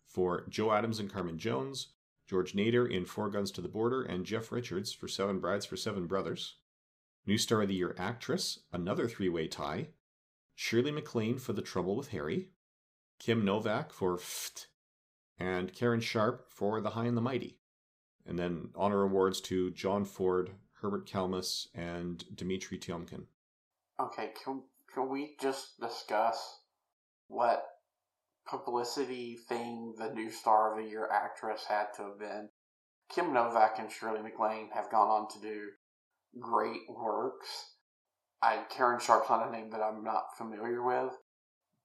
[0.06, 1.94] for Joe Adams and Carmen Jones,
[2.30, 5.76] George Nader in Four Guns to the Border, and Jeff Richards for Seven Brides for
[5.76, 6.58] Seven Brothers.
[7.26, 9.88] New Star of the Year actress, another three way tie.
[10.54, 12.50] Shirley MacLaine for The Trouble with Harry,
[13.18, 14.66] Kim Novak for Phffft,
[15.40, 17.58] and Karen Sharpe for The High and the Mighty.
[18.24, 20.52] And then honor awards to John Ford,
[20.82, 23.24] Herbert Kalmus, and Dimitri Tiomkin.
[23.98, 24.62] Okay, can,
[24.94, 26.60] can we just discuss
[27.26, 27.66] what
[28.48, 32.48] publicity thing the new star of the year actress had to have been?
[33.14, 35.70] Kim Novak and Shirley MacLaine have gone on to do
[36.38, 37.74] great works.
[38.42, 41.12] I Karen Sharpe's not a name that I'm not familiar with,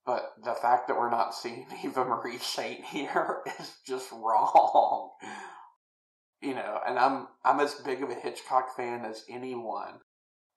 [0.06, 5.12] but the fact that we're not seeing Eva Marie Saint here is just wrong.
[6.41, 9.99] You know, and I'm I'm as big of a Hitchcock fan as anyone,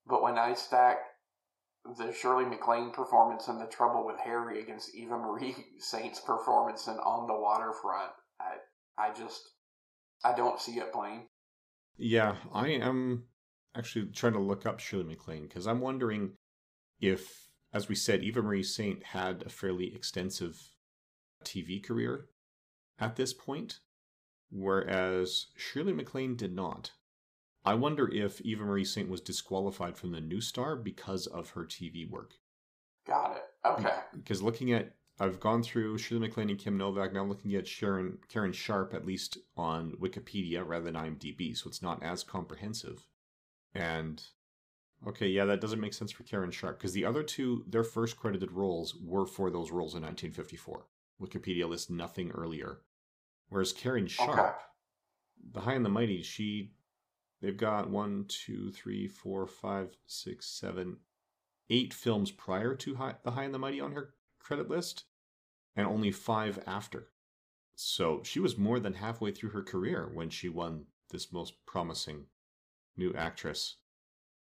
[0.06, 0.98] but when I stack
[1.96, 6.94] the Shirley MacLaine performance in The Trouble with Harry against Eva Marie Saint's performance in
[6.94, 8.10] On the Waterfront,
[8.40, 8.56] I
[8.98, 9.42] I just
[10.24, 11.26] I don't see it playing.
[11.96, 13.24] Yeah, I am
[13.76, 16.32] actually trying to look up Shirley MacLaine because I'm wondering
[17.00, 20.70] if, as we said, Eva Marie Saint had a fairly extensive
[21.44, 22.26] TV career
[22.98, 23.80] at this point,
[24.50, 26.92] whereas Shirley MacLaine did not.
[27.68, 31.66] I wonder if Eva Marie Saint was disqualified from the New Star because of her
[31.66, 32.32] TV work.
[33.06, 33.42] Got it.
[33.62, 33.94] Okay.
[34.16, 37.12] Because looking at, I've gone through Shirley MacLaine and Kim Novak.
[37.12, 41.82] Now looking at Sharon Karen Sharpe, at least on Wikipedia rather than IMDb, so it's
[41.82, 43.06] not as comprehensive.
[43.74, 44.24] And
[45.06, 48.16] okay, yeah, that doesn't make sense for Karen Sharpe because the other two, their first
[48.16, 50.86] credited roles were for those roles in 1954.
[51.20, 52.78] Wikipedia lists nothing earlier.
[53.50, 54.52] Whereas Karen Sharpe, okay.
[55.52, 56.72] the High and the Mighty, she,
[57.40, 60.98] they've got one, two, three, four, five, six, seven,
[61.70, 65.04] eight films prior to high, the High and the Mighty on her credit list,
[65.76, 67.08] and only five after.
[67.74, 72.26] So she was more than halfway through her career when she won this most promising
[72.96, 73.76] new actress.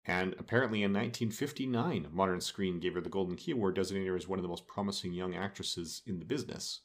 [0.05, 4.27] And apparently in 1959, Modern Screen gave her the Golden Key Award, designating her as
[4.27, 6.81] one of the most promising young actresses in the business.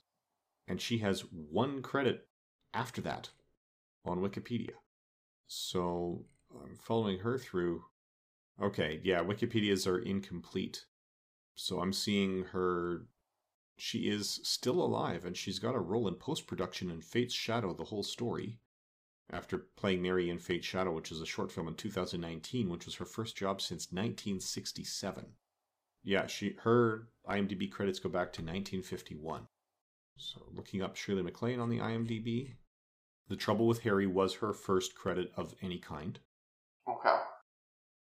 [0.67, 2.27] And she has one credit
[2.73, 3.31] after that
[4.05, 4.73] on Wikipedia.
[5.53, 6.27] So
[6.65, 7.85] I'm following her through.
[8.63, 10.87] Okay, yeah, Wikipedias are incomplete.
[11.57, 13.07] So I'm seeing her.
[13.77, 17.75] She is still alive, and she's got a role in post production in Fate's Shadow,
[17.75, 18.61] the whole story
[19.33, 22.95] after playing Mary in Fate's Shadow, which is a short film in 2019, which was
[22.95, 25.27] her first job since 1967.
[26.05, 29.49] Yeah, she her IMDb credits go back to 1951.
[30.17, 32.55] So looking up Shirley MacLaine on the IMDb,
[33.31, 36.19] The Trouble with Harry was her first credit of any kind.
[36.89, 37.17] Okay.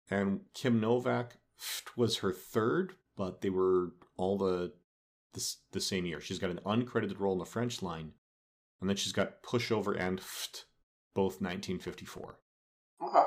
[0.09, 1.35] And Kim Novak
[1.97, 4.71] was her third, but they were all the
[5.33, 6.21] the, the same year.
[6.21, 8.13] She's got an uncredited role in the French line,
[8.79, 10.21] and then she's got Pushover and
[11.13, 12.39] both 1954.
[13.03, 13.23] Okay.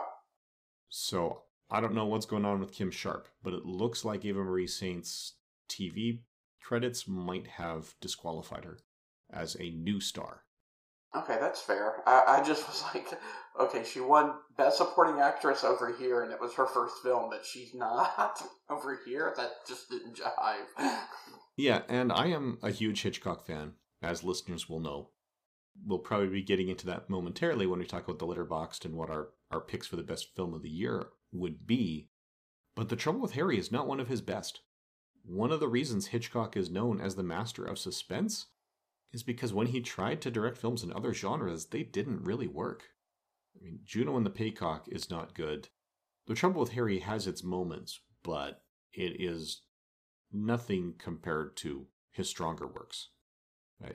[0.89, 4.43] So I don't know what's going on with Kim Sharp, but it looks like Eva
[4.43, 5.35] Marie Saint's
[5.69, 6.21] TV
[6.63, 8.79] credits might have disqualified her
[9.31, 10.45] as a new star.
[11.15, 11.97] Okay, that's fair.
[12.07, 13.07] I, I just was like,
[13.59, 17.45] okay, she won Best Supporting Actress over here, and it was her first film, but
[17.45, 18.41] she's not
[18.71, 19.33] over here.
[19.37, 20.99] That just didn't jive.
[21.57, 25.11] yeah, and I am a huge Hitchcock fan, as listeners will know
[25.87, 29.11] we'll probably be getting into that momentarily when we talk about the Letterboxd and what
[29.11, 32.09] our, our picks for the best film of the year would be.
[32.77, 34.61] But The Trouble with Harry is not one of his best.
[35.25, 38.47] One of the reasons Hitchcock is known as the master of suspense
[39.13, 42.91] is because when he tried to direct films in other genres, they didn't really work.
[43.57, 45.69] I mean, Juno and the Paycock is not good.
[46.27, 49.63] The Trouble with Harry has its moments, but it is
[50.33, 53.09] nothing compared to his stronger works.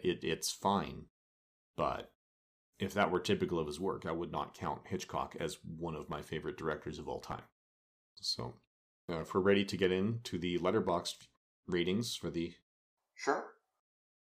[0.04, 1.06] It, it's fine,
[1.78, 2.12] but
[2.80, 6.10] if that were typical of his work, I would not count Hitchcock as one of
[6.10, 7.44] my favorite directors of all time.
[8.16, 8.56] So,
[9.10, 11.28] uh, if we're ready to get into the Letterboxd
[11.68, 12.54] ratings for the.
[13.14, 13.46] Sure.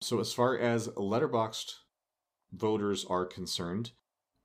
[0.02, 1.76] So, as far as Letterboxd
[2.52, 3.92] voters are concerned,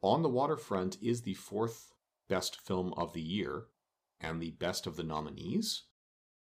[0.03, 1.93] On the Waterfront is the fourth
[2.29, 3.69] best film of the year
[4.21, 5.85] and the best of the nominees,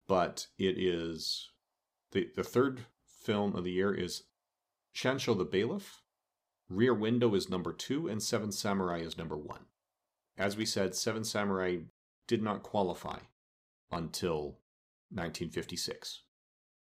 [0.07, 1.51] but it is.
[2.13, 4.25] The, the third film of the year is
[4.95, 6.03] Sansho the Bailiff,
[6.69, 9.67] Rear Window is number two, and Seven Samurai is number one.
[10.39, 11.79] As we said, Seven Samurai
[12.29, 13.19] did not qualify
[13.91, 14.61] until
[15.11, 16.23] 1956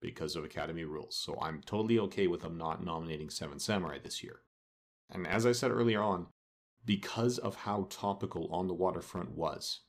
[0.02, 1.16] because of Academy rules.
[1.16, 4.41] So I'm totally okay with them not nominating Seven Samurai this year.
[5.10, 6.28] And as I said earlier on,
[6.86, 9.82] because of how topical On the Waterfront was,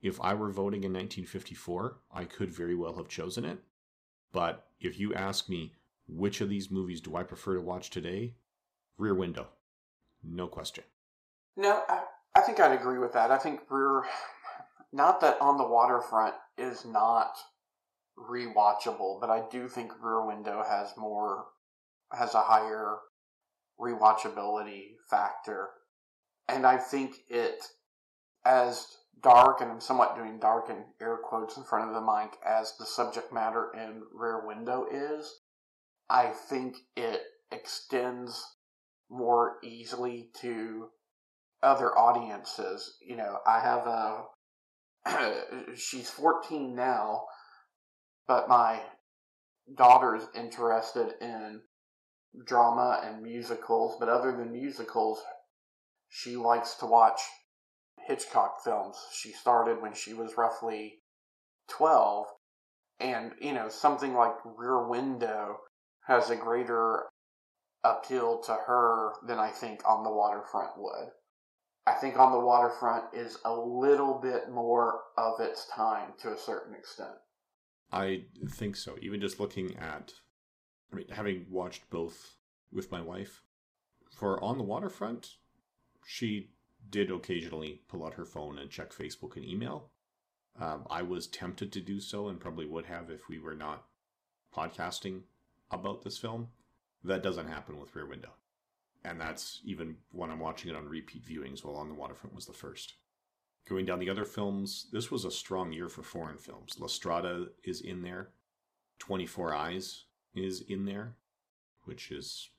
[0.00, 3.58] if I were voting in 1954, I could very well have chosen it.
[4.32, 5.74] But if you ask me
[6.08, 8.34] which of these movies do I prefer to watch today,
[8.96, 9.48] Rear Window.
[10.22, 10.84] No question.
[11.56, 12.02] No, I,
[12.34, 13.30] I think I'd agree with that.
[13.30, 14.04] I think Rear,
[14.92, 17.36] not that On the Waterfront is not
[18.28, 21.46] rewatchable, but I do think Rear Window has more,
[22.12, 22.98] has a higher
[23.80, 25.68] rewatchability factor.
[26.48, 27.64] And I think it,
[28.44, 28.86] as
[29.22, 32.74] dark, and I'm somewhat doing dark in air quotes in front of the mic, as
[32.78, 35.32] the subject matter in Rear Window is,
[36.08, 38.44] I think it extends
[39.08, 40.88] more easily to
[41.62, 42.96] other audiences.
[43.00, 44.24] You know, I have a,
[45.76, 47.24] she's 14 now,
[48.30, 48.80] but my
[49.74, 51.60] daughter's interested in
[52.46, 55.18] drama and musicals, but other than musicals,
[56.08, 57.20] she likes to watch
[58.06, 58.96] Hitchcock films.
[59.12, 61.00] She started when she was roughly
[61.70, 62.26] 12,
[63.00, 65.56] and, you know, something like Rear Window
[66.06, 67.06] has a greater
[67.82, 71.08] appeal to her than I think On the Waterfront would.
[71.84, 76.38] I think On the Waterfront is a little bit more of its time to a
[76.38, 77.16] certain extent.
[77.92, 78.96] I think so.
[79.00, 80.12] Even just looking at,
[80.92, 82.36] I mean, having watched both
[82.72, 83.42] with my wife,
[84.10, 85.36] for On the Waterfront,
[86.06, 86.50] she
[86.88, 89.90] did occasionally pull out her phone and check Facebook and email.
[90.60, 93.84] Um, I was tempted to do so and probably would have if we were not
[94.54, 95.22] podcasting
[95.70, 96.48] about this film.
[97.04, 98.30] That doesn't happen with Rear Window.
[99.04, 102.46] And that's even when I'm watching it on repeat viewings while On the Waterfront was
[102.46, 102.94] the first.
[103.68, 106.76] Going down the other films, this was a strong year for foreign films.
[106.78, 108.30] La Strada is in there.
[108.98, 110.04] 24 Eyes
[110.34, 111.16] is in there,
[111.84, 112.50] which is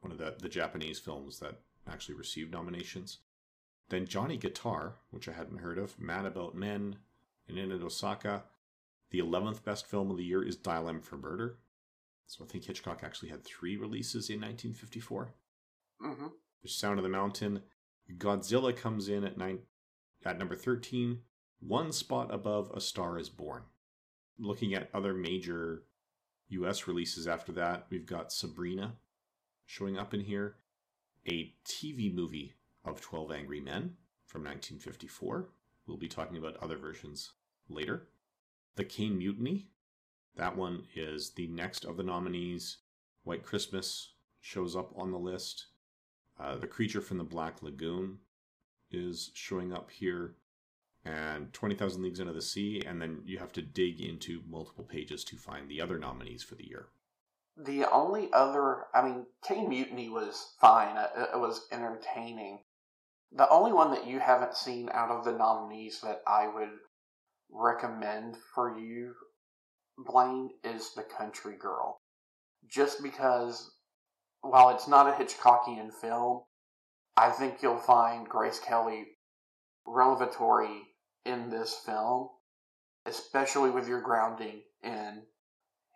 [0.00, 3.18] one of the, the Japanese films that actually received nominations.
[3.88, 6.96] Then Johnny Guitar, which I hadn't heard of, Mad About Men,
[7.48, 8.44] and in Osaka.
[9.10, 11.58] The 11th best film of the year is Dial M for Murder.
[12.26, 15.32] So I think Hitchcock actually had three releases in 1954.
[16.04, 16.26] Mm-hmm.
[16.62, 17.62] There's Sound of the Mountain.
[18.18, 19.60] Godzilla comes in at nine,
[20.24, 21.20] at number 13,
[21.60, 23.62] one spot above A Star is Born.
[24.38, 25.84] Looking at other major
[26.48, 28.96] US releases after that, we've got Sabrina
[29.66, 30.56] showing up in here,
[31.28, 32.54] a TV movie
[32.84, 33.96] of 12 Angry Men
[34.26, 35.50] from 1954.
[35.86, 37.32] We'll be talking about other versions
[37.68, 38.08] later.
[38.76, 39.68] The Caine Mutiny.
[40.36, 42.78] That one is the next of the nominees.
[43.24, 45.66] White Christmas shows up on the list.
[46.40, 48.18] Uh, the Creature from the Black Lagoon
[48.90, 50.34] is showing up here.
[51.04, 52.82] And 20,000 Leagues Under the Sea.
[52.86, 56.54] And then you have to dig into multiple pages to find the other nominees for
[56.54, 56.88] the year.
[57.56, 60.96] The only other, I mean, Caine Mutiny was fine.
[60.96, 62.60] It was entertaining.
[63.32, 66.70] The only one that you haven't seen out of the nominees that I would
[67.50, 69.14] recommend for you,
[69.98, 72.00] Blaine, is The Country Girl.
[72.68, 73.70] Just because,
[74.40, 76.42] while it's not a Hitchcockian film,
[77.18, 79.04] I think you'll find Grace Kelly
[79.84, 80.82] revelatory
[81.24, 82.28] in this film,
[83.06, 85.22] especially with your grounding in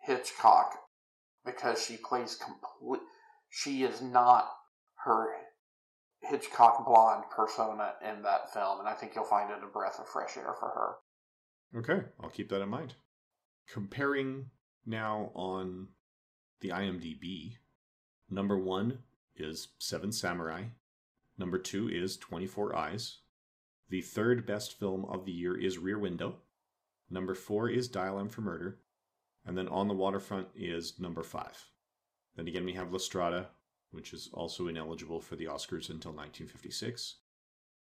[0.01, 0.73] Hitchcock,
[1.45, 3.07] because she plays complete.
[3.49, 4.49] She is not
[5.05, 5.29] her
[6.23, 10.09] Hitchcock blonde persona in that film, and I think you'll find it a breath of
[10.09, 11.79] fresh air for her.
[11.79, 12.95] Okay, I'll keep that in mind.
[13.71, 14.49] Comparing
[14.85, 15.87] now on
[16.59, 17.53] the IMDb,
[18.29, 18.99] number one
[19.37, 20.63] is Seven Samurai,
[21.37, 23.19] number two is 24 Eyes,
[23.89, 26.37] the third best film of the year is Rear Window,
[27.09, 28.79] number four is Dial M for Murder,
[29.45, 31.69] and then On the Waterfront is number five.
[32.35, 33.49] Then again, we have La Strada,
[33.91, 37.17] which is also ineligible for the Oscars until 1956.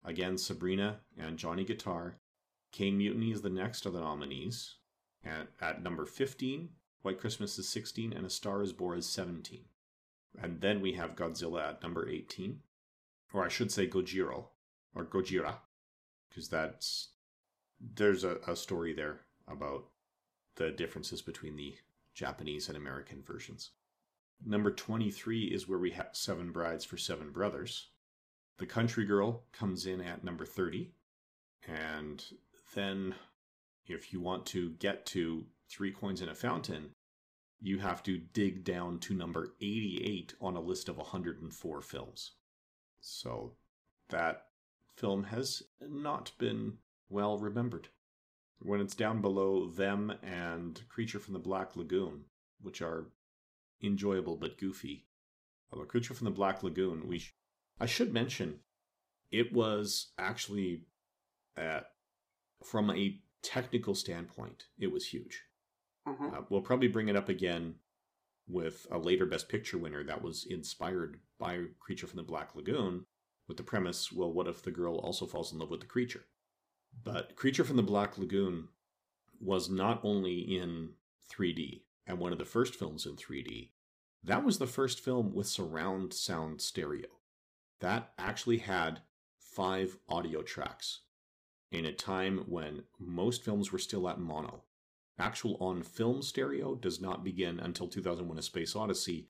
[0.03, 2.17] Again, Sabrina and Johnny Guitar.
[2.71, 4.75] Caine Mutiny is the next of the nominees.
[5.23, 6.69] At, at number 15,
[7.01, 9.65] White Christmas is 16, and A Star is Born is 17.
[10.41, 12.61] And then we have Godzilla at number 18.
[13.33, 14.45] Or I should say Gojira,
[14.95, 15.57] or Gojira,
[16.29, 17.09] because that's
[17.95, 19.85] there's a, a story there about
[20.55, 21.75] the differences between the
[22.13, 23.71] Japanese and American versions.
[24.45, 27.87] Number 23 is where we have Seven Brides for Seven Brothers.
[28.57, 30.91] The Country Girl comes in at number 30.
[31.67, 32.23] And
[32.73, 33.15] then,
[33.85, 36.91] if you want to get to Three Coins in a Fountain,
[37.61, 42.31] you have to dig down to number 88 on a list of 104 films.
[42.99, 43.55] So,
[44.09, 44.47] that
[44.95, 46.77] film has not been
[47.09, 47.89] well remembered.
[48.59, 52.25] When it's down below them and Creature from the Black Lagoon,
[52.61, 53.11] which are
[53.81, 55.07] enjoyable but goofy.
[55.71, 57.33] Although Creature from the Black Lagoon, we sh-
[57.79, 58.59] I should mention,
[59.31, 60.85] it was actually,
[61.55, 61.85] at,
[62.63, 65.43] from a technical standpoint, it was huge.
[66.05, 66.33] Mhm.
[66.33, 67.75] Uh, we'll probably bring it up again
[68.49, 73.05] with a later Best Picture winner that was inspired by Creature from the Black Lagoon,
[73.47, 76.25] with the premise well, what if the girl also falls in love with the creature?
[77.03, 78.69] But Creature from the Black Lagoon
[79.39, 80.89] was not only in
[81.31, 83.69] 3D and one of the first films in 3D,
[84.23, 87.07] that was the first film with surround sound stereo.
[87.79, 89.01] That actually had
[89.37, 91.01] five audio tracks
[91.71, 94.63] in a time when most films were still at mono.
[95.19, 99.27] Actual on film stereo does not begin until 2001 A Space Odyssey,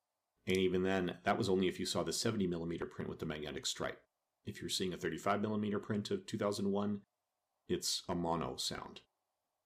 [0.48, 3.66] and even then, that was only if you saw the 70mm print with the magnetic
[3.66, 4.02] stripe.
[4.46, 7.02] If you're seeing a 35mm print of 2001,
[7.68, 9.02] it's a mono sound.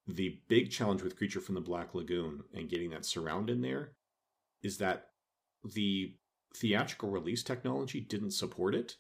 [0.08, 3.94] The big challenge with Creature from the Black Lagoon and getting that surround in there
[4.62, 5.08] is that
[5.64, 6.16] the
[6.56, 8.98] theatrical release technology didn't support it.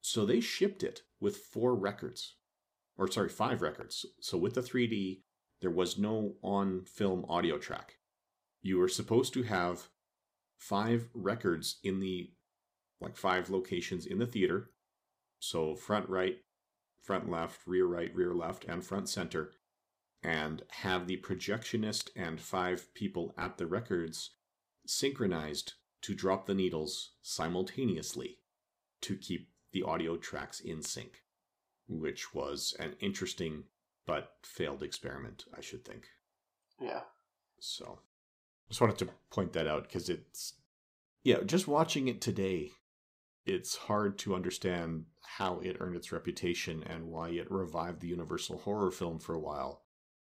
[0.00, 2.36] So they shipped it with four records,
[2.96, 4.06] or sorry, five records.
[4.20, 5.22] So with the 3D,
[5.60, 7.98] there was no on film audio track.
[8.62, 9.88] You were supposed to have
[10.56, 12.32] five records in the,
[13.00, 14.70] like five locations in the theater.
[15.38, 16.36] So front right,
[17.02, 19.52] front left, rear right, rear left, and front center.
[20.22, 24.30] And have the projectionist and five people at the records
[24.86, 28.38] synchronized to drop the needles simultaneously
[29.02, 31.22] to keep the audio tracks in sync,
[31.88, 33.64] which was an interesting
[34.08, 36.06] but failed experiment, I should think.
[36.80, 37.02] Yeah.
[37.60, 38.00] So,
[38.68, 40.54] just wanted to point that out because it's,
[41.22, 42.70] yeah, just watching it today,
[43.44, 45.04] it's hard to understand
[45.36, 49.40] how it earned its reputation and why it revived the Universal horror film for a
[49.40, 49.82] while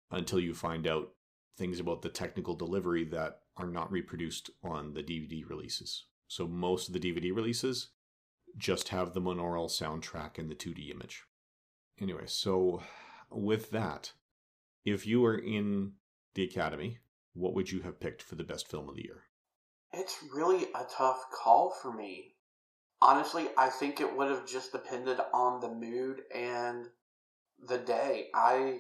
[0.10, 1.12] until you find out
[1.56, 6.06] things about the technical delivery that are not reproduced on the DVD releases.
[6.28, 7.90] So most of the DVD releases
[8.58, 11.24] just have the monaural soundtrack and the 2D image.
[12.02, 12.82] Anyway, so
[13.32, 14.14] with that,
[14.86, 15.94] if you were in
[16.36, 17.00] the Academy,
[17.34, 19.24] what would you have picked for the best film of the year?
[19.92, 22.36] It's really a tough call for me.
[23.02, 26.88] Honestly, I think it would have just depended on the mood and
[27.68, 28.28] the day.
[28.34, 28.80] I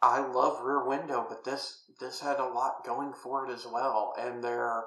[0.00, 4.14] I love Rear Window, but this this had a lot going for it as well.
[4.18, 4.84] And there,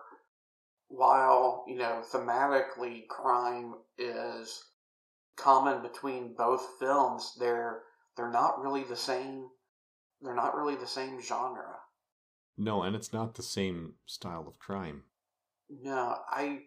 [0.87, 4.63] while you know thematically crime is
[5.35, 7.83] common between both films, they're
[8.15, 9.49] they're not really the same.
[10.21, 11.75] They're not really the same genre.
[12.57, 15.03] No, and it's not the same style of crime.
[15.69, 16.63] No, I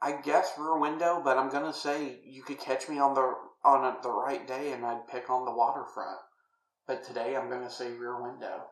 [0.00, 3.84] I guess Rear Window, but I'm gonna say you could catch me on the on
[3.84, 6.18] a, the right day, and I'd pick on the waterfront.
[6.86, 8.64] But today I'm gonna say Rear Window.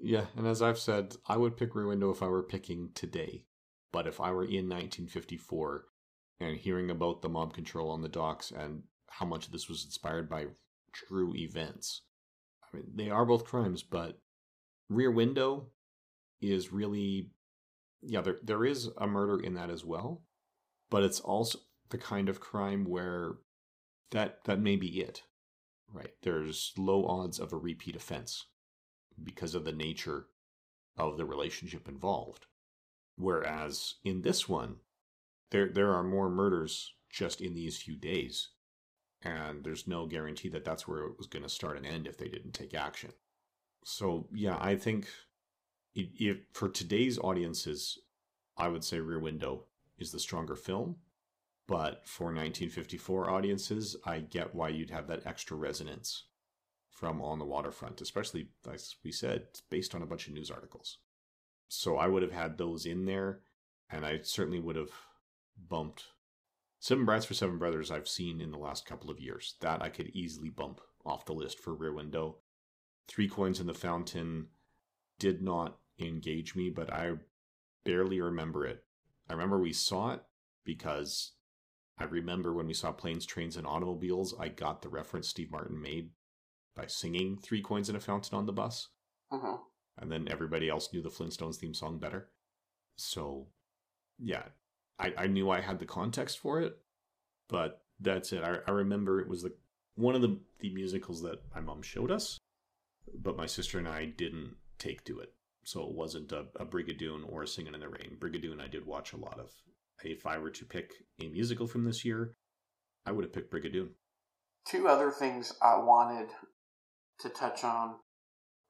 [0.00, 3.44] Yeah, and as I've said, I would pick Rear Window if I were picking today.
[3.92, 5.84] But if I were in 1954
[6.40, 10.28] and hearing about the mob control on the docks and how much this was inspired
[10.28, 10.46] by
[10.92, 12.02] true events,
[12.62, 14.18] I mean, they are both crimes, but
[14.88, 15.68] Rear Window
[16.40, 17.30] is really,
[18.02, 20.22] yeah, there there is a murder in that as well,
[20.90, 21.58] but it's also
[21.90, 23.34] the kind of crime where
[24.10, 25.22] that that may be it,
[25.92, 26.12] right?
[26.22, 28.46] There's low odds of a repeat offense
[29.22, 30.26] because of the nature
[30.96, 32.46] of the relationship involved.
[33.16, 34.76] Whereas in this one,
[35.50, 38.48] there there are more murders just in these few days,
[39.24, 42.18] and there's no guarantee that that's where it was going to start and end if
[42.18, 43.10] they didn't take action.
[43.84, 45.06] So yeah, I think
[45.94, 47.98] if for today's audiences,
[48.56, 49.64] I would say Rear Window
[49.98, 50.96] is the stronger film.
[51.68, 56.24] But for 1954 audiences, I get why you'd have that extra resonance
[56.90, 60.98] from On the Waterfront, especially, as we said, based on a bunch of news articles.
[61.68, 63.40] So I would have had those in there,
[63.88, 64.90] and I certainly would have
[65.68, 66.04] bumped
[66.82, 69.54] Seven Brides for Seven Brothers I've seen in the last couple of years.
[69.60, 72.38] That I could easily bump off the list for Rear Window.
[73.06, 74.48] Three Coins in the Fountain
[75.20, 77.12] did not engage me, but I
[77.84, 78.82] barely remember it.
[79.30, 80.22] I remember we saw it
[80.64, 81.34] because
[81.98, 85.80] I remember when we saw Planes, Trains, and Automobiles, I got the reference Steve Martin
[85.80, 86.10] made
[86.74, 88.88] by singing Three Coins in a Fountain on the bus.
[89.32, 89.54] Mm-hmm.
[89.98, 92.30] And then everybody else knew the Flintstones theme song better.
[92.96, 93.46] So,
[94.18, 94.46] yeah,
[95.02, 96.78] I, I knew I had the context for it,
[97.48, 98.42] but that's it.
[98.44, 99.52] I, I remember it was the
[99.96, 102.38] one of the, the musicals that my mom showed us,
[103.14, 105.34] but my sister and I didn't take to it.
[105.64, 108.16] So it wasn't a, a Brigadoon or a Singing in the Rain.
[108.18, 109.50] Brigadoon I did watch a lot of.
[110.02, 112.34] If I were to pick a musical from this year,
[113.06, 113.90] I would have picked Brigadoon.
[114.66, 116.28] Two other things I wanted
[117.20, 117.96] to touch on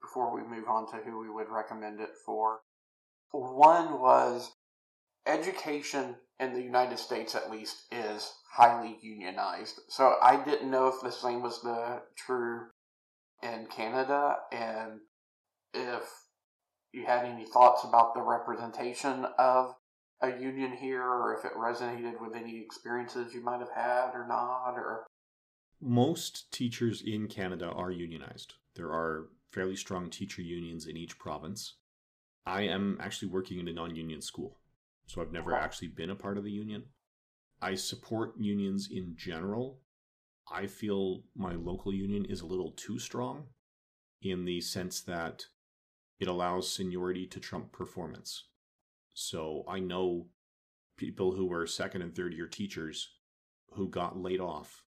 [0.01, 2.59] before we move on to who we would recommend it for.
[3.31, 4.51] One was
[5.25, 9.79] education in the United States, at least, is highly unionized.
[9.89, 12.67] So I didn't know if the same was the true
[13.41, 14.99] in Canada, and
[15.73, 16.03] if
[16.91, 19.75] you had any thoughts about the representation of
[20.21, 24.25] a union here, or if it resonated with any experiences you might have had or
[24.27, 25.05] not, or
[25.81, 28.53] most teachers in Canada are unionized.
[28.75, 31.75] There are fairly strong teacher unions in each province.
[32.45, 34.57] I am actually working in a non union school,
[35.05, 36.83] so I've never actually been a part of the union.
[37.61, 39.79] I support unions in general.
[40.51, 43.47] I feel my local union is a little too strong
[44.21, 45.45] in the sense that
[46.19, 48.47] it allows seniority to trump performance.
[49.13, 50.27] So I know
[50.97, 53.09] people who were second and third year teachers
[53.73, 54.83] who got laid off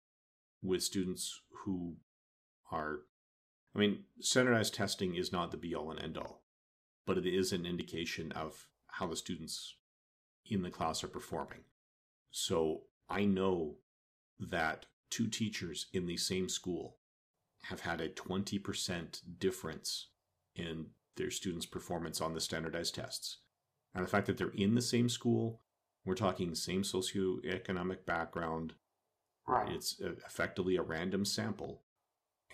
[0.62, 1.96] with students who
[2.70, 3.00] are
[3.74, 6.42] I mean, standardized testing is not the be all and end all,
[7.06, 9.76] but it is an indication of how the students
[10.47, 11.61] in the class are performing.
[12.30, 13.76] So I know
[14.38, 16.97] that two teachers in the same school
[17.64, 20.09] have had a 20% difference
[20.55, 20.86] in
[21.16, 23.38] their students' performance on the standardized tests.
[23.95, 25.61] And the fact that they're in the same school,
[26.05, 28.72] we're talking same socioeconomic background,
[29.47, 29.70] right?
[29.70, 31.82] It's effectively a random sample,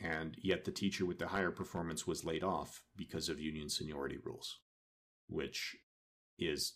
[0.01, 4.19] and yet the teacher with the higher performance was laid off because of union seniority
[4.23, 4.59] rules,
[5.29, 5.77] which
[6.39, 6.75] is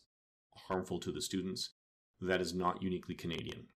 [0.57, 1.71] harmful to the students.
[2.21, 3.67] That is not uniquely Canadian.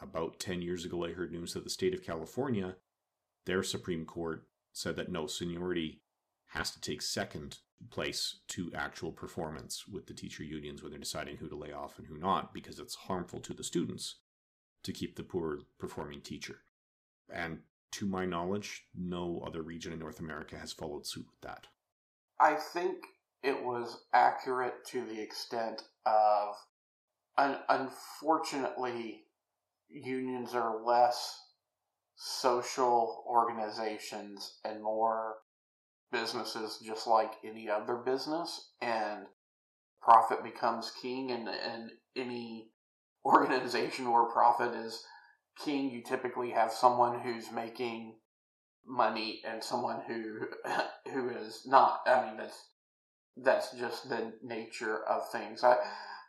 [0.00, 2.76] About 10 years ago, I heard news that the state of California,
[3.46, 6.02] their Supreme Court said that no, seniority
[6.48, 7.58] has to take second
[7.90, 11.98] place to actual performance with the teacher unions when they're deciding who to lay off
[11.98, 14.16] and who not, because it's harmful to the students
[14.84, 16.60] to keep the poor performing teacher.
[17.32, 17.60] And
[17.92, 21.66] to my knowledge, no other region in North America has followed suit with that.
[22.40, 23.04] I think
[23.42, 26.54] it was accurate to the extent of,
[27.36, 29.24] un- unfortunately,
[29.88, 31.38] unions are less
[32.16, 35.36] social organizations and more
[36.10, 39.26] businesses just like any other business and
[40.02, 42.70] profit becomes king and, and any
[43.24, 45.04] organization where profit is
[45.62, 48.14] king you typically have someone who's making
[48.88, 50.40] money and someone who
[51.12, 52.00] who is not.
[52.06, 52.58] I mean that's
[53.42, 55.76] that's just the nature of things i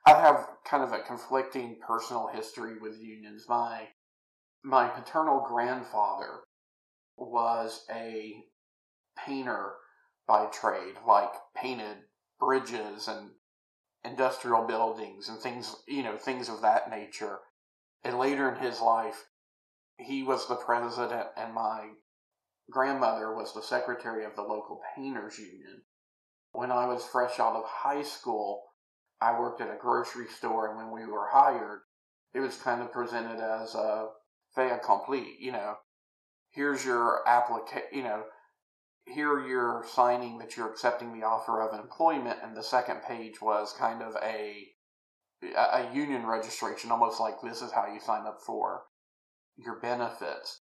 [0.05, 3.87] i have kind of a conflicting personal history with unions my
[4.63, 6.41] my paternal grandfather
[7.17, 8.43] was a
[9.25, 9.73] painter
[10.27, 11.97] by trade, like painted
[12.39, 13.31] bridges and
[14.03, 17.39] industrial buildings and things, you know, things of that nature.
[18.03, 19.25] And later in his life,
[19.97, 21.89] he was the president, and my
[22.71, 25.81] grandmother was the secretary of the local painters union.
[26.51, 28.63] When I was fresh out of high school,
[29.21, 31.81] I worked at a grocery store, and when we were hired,
[32.33, 34.09] it was kind of presented as a
[34.55, 35.75] fait accompli, you know.
[36.51, 38.23] Here's your application, you know,
[39.05, 43.73] here you're signing that you're accepting the offer of employment, and the second page was
[43.73, 44.67] kind of a
[45.41, 48.83] a union registration, almost like this is how you sign up for
[49.55, 50.61] your benefits.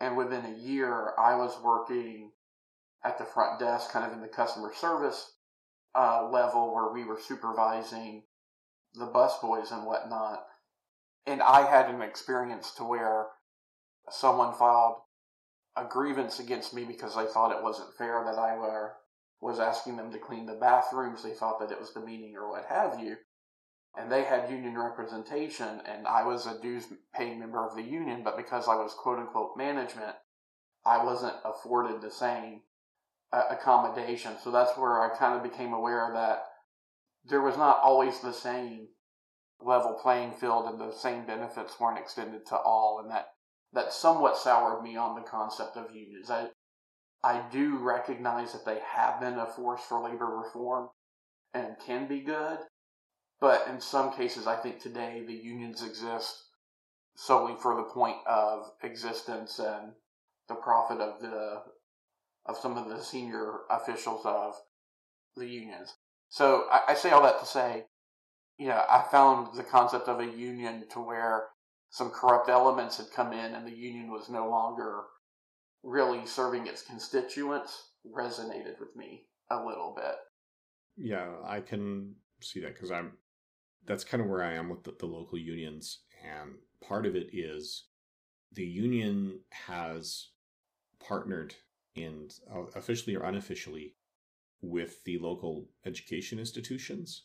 [0.00, 2.32] And within a year, I was working
[3.04, 5.32] at the front desk, kind of in the customer service
[5.94, 8.24] uh, level, where we were supervising
[8.94, 10.44] the busboys and whatnot.
[11.26, 13.26] And I had an experience to where
[14.10, 14.96] someone filed
[15.76, 18.94] a grievance against me because they thought it wasn't fair that I were
[19.40, 21.22] was asking them to clean the bathrooms.
[21.22, 23.16] They thought that it was demeaning or what have you.
[23.96, 28.22] And they had union representation, and I was a dues paying member of the union,
[28.22, 30.14] but because I was quote unquote management,
[30.84, 32.62] I wasn't afforded the same
[33.32, 34.32] accommodation.
[34.42, 36.44] So that's where I kind of became aware that
[37.24, 38.88] there was not always the same
[39.60, 43.28] level playing field and the same benefits weren't extended to all, and that
[43.72, 46.30] that somewhat soured me on the concept of unions.
[46.30, 46.48] I
[47.22, 50.88] I do recognize that they have been a force for labor reform
[51.52, 52.58] and can be good,
[53.40, 56.44] but in some cases, I think today the unions exist
[57.16, 59.92] solely for the point of existence and
[60.48, 61.62] the profit of the
[62.48, 64.54] of some of the senior officials of
[65.36, 65.94] the unions.
[66.28, 67.84] So I, I say all that to say,
[68.58, 71.44] you know, I found the concept of a union to where
[71.90, 75.02] some corrupt elements had come in and the union was no longer
[75.82, 80.16] really serving its constituents resonated with me a little bit.
[80.96, 83.12] Yeah, I can see that because I'm
[83.86, 86.00] that's kind of where I am with the, the local unions.
[86.22, 87.84] And part of it is
[88.52, 90.28] the union has
[91.06, 91.54] partnered
[91.98, 93.94] in uh, officially or unofficially
[94.60, 97.24] with the local education institutions.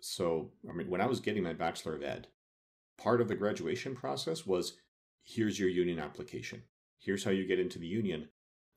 [0.00, 2.28] So, I mean, when I was getting my Bachelor of Ed,
[2.98, 4.74] part of the graduation process was
[5.22, 6.62] here's your union application.
[6.98, 8.28] Here's how you get into the union.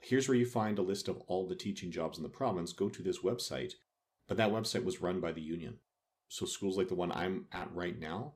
[0.01, 2.73] Here's where you find a list of all the teaching jobs in the province.
[2.73, 3.73] Go to this website
[4.29, 5.79] But that website was run by the union.
[6.27, 8.35] So schools like the one I'm at right now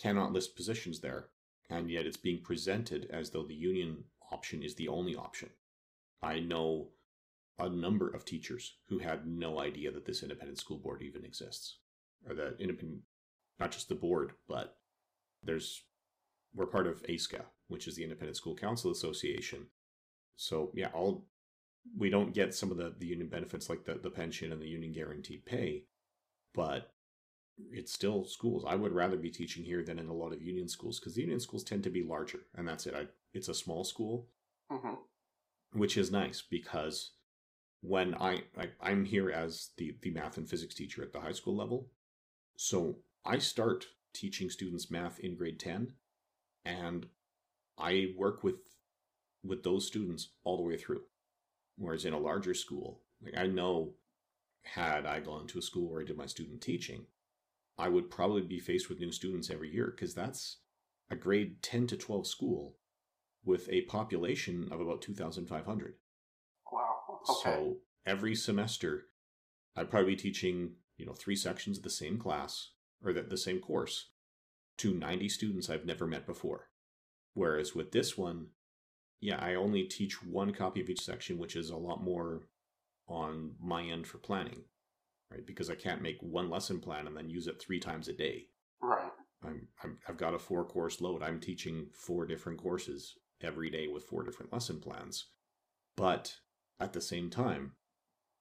[0.00, 1.28] cannot list positions there,
[1.70, 5.50] and yet it's being presented as though the union option is the only option.
[6.22, 6.88] I know
[7.58, 11.78] a number of teachers who had no idea that this independent school board even exists,
[12.28, 13.00] or that independent,
[13.58, 14.76] not just the board, but
[15.42, 15.82] there's
[16.54, 19.66] we're part of ASCA, which is the Independent School Council Association.
[20.36, 21.26] So yeah, all
[21.96, 24.68] we don't get some of the, the union benefits like the, the pension and the
[24.68, 25.84] union guaranteed pay,
[26.54, 26.92] but
[27.72, 28.64] it's still schools.
[28.66, 31.22] I would rather be teaching here than in a lot of union schools because the
[31.22, 32.94] union schools tend to be larger, and that's it.
[32.94, 34.28] I, it's a small school,
[34.72, 34.94] Mm-hmm.
[35.72, 37.12] Which is nice because
[37.80, 41.32] when I, I I'm here as the the math and physics teacher at the high
[41.32, 41.88] school level,
[42.56, 45.94] so I start teaching students math in grade ten,
[46.64, 47.06] and
[47.78, 48.56] I work with
[49.44, 51.02] with those students all the way through.
[51.76, 53.94] Whereas in a larger school, like I know,
[54.62, 57.06] had I gone to a school where I did my student teaching,
[57.78, 60.58] I would probably be faced with new students every year because that's
[61.10, 62.76] a grade 10 to 12 school
[63.44, 65.94] with a population of about 2,500.
[66.72, 66.80] Wow.
[67.30, 67.40] Okay.
[67.42, 67.76] So
[68.06, 69.06] every semester,
[69.76, 72.70] I'd probably be teaching, you know, three sections of the same class
[73.04, 74.10] or the, the same course
[74.78, 76.68] to 90 students I've never met before.
[77.34, 78.48] Whereas with this one,
[79.20, 82.48] yeah, I only teach one copy of each section, which is a lot more
[83.08, 84.62] on my end for planning,
[85.30, 85.46] right?
[85.46, 88.46] Because I can't make one lesson plan and then use it three times a day.
[88.82, 89.10] right.
[89.44, 91.22] I'm, I'm I've got a four course load.
[91.22, 95.26] I'm teaching four different courses every day with four different lesson plans.
[95.96, 96.36] But
[96.80, 97.72] at the same time,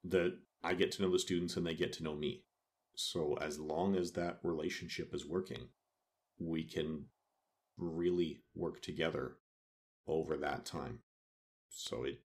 [0.04, 2.44] that I get to know the students and they get to know me.
[2.96, 5.70] So as long as that relationship is working,
[6.40, 7.06] we can
[7.78, 9.38] really work together
[10.08, 11.00] over that time.
[11.70, 12.20] So it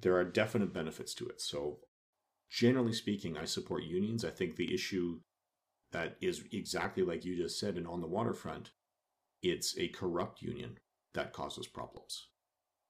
[0.00, 1.40] there are definite benefits to it.
[1.40, 1.80] So
[2.50, 4.24] generally speaking, I support unions.
[4.24, 5.20] I think the issue
[5.92, 8.70] that is exactly like you just said and on the waterfront,
[9.42, 10.78] it's a corrupt union
[11.14, 12.28] that causes problems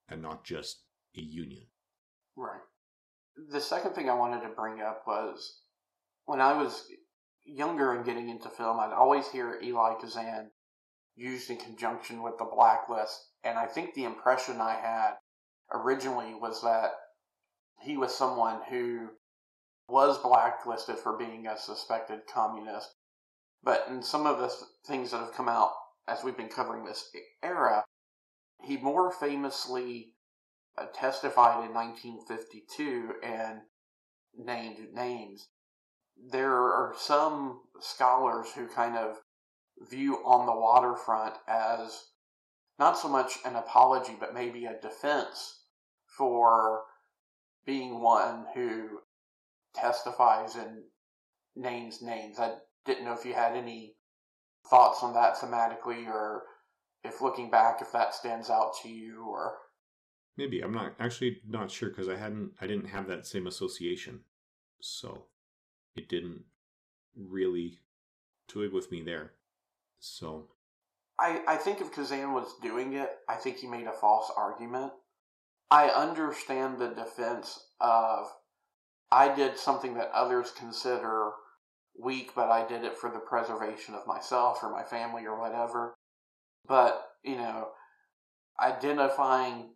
[0.08, 0.82] and not just
[1.16, 1.66] a union.
[2.36, 2.60] Right.
[3.50, 5.62] The second thing I wanted to bring up was
[6.26, 6.86] when I was
[7.44, 10.50] younger and getting into film, I'd always hear Eli Kazan
[11.14, 15.14] used in conjunction with the blacklist, and I think the impression I had
[15.72, 16.92] originally was that
[17.80, 19.08] he was someone who
[19.88, 22.94] was blacklisted for being a suspected communist.
[23.62, 24.52] But in some of the
[24.86, 25.72] things that have come out
[26.08, 27.10] as we've been covering this
[27.42, 27.84] era,
[28.62, 30.14] he more famously
[30.78, 33.60] uh, testified in 1952 and
[34.36, 35.48] named names.
[36.30, 39.16] There are some scholars who kind of
[39.90, 42.04] view on the waterfront as
[42.78, 45.64] not so much an apology, but maybe a defense
[46.06, 46.82] for
[47.64, 49.00] being one who
[49.74, 50.82] testifies and
[51.54, 52.38] names names.
[52.38, 52.54] I
[52.84, 53.96] didn't know if you had any
[54.68, 56.42] thoughts on that thematically, or
[57.04, 59.54] if looking back, if that stands out to you, or
[60.36, 64.20] Maybe I'm not actually not sure because I hadn't I didn't have that same association,
[64.80, 65.26] so
[65.94, 66.44] it didn't
[67.14, 67.78] really
[68.48, 69.32] twig with me there.
[69.98, 70.48] So
[71.18, 74.92] I, I think if Kazan was doing it, I think he made a false argument.
[75.70, 78.26] I understand the defense of
[79.10, 81.32] I did something that others consider
[81.98, 85.94] weak, but I did it for the preservation of myself or my family or whatever.
[86.66, 87.68] But, you know,
[88.60, 89.70] identifying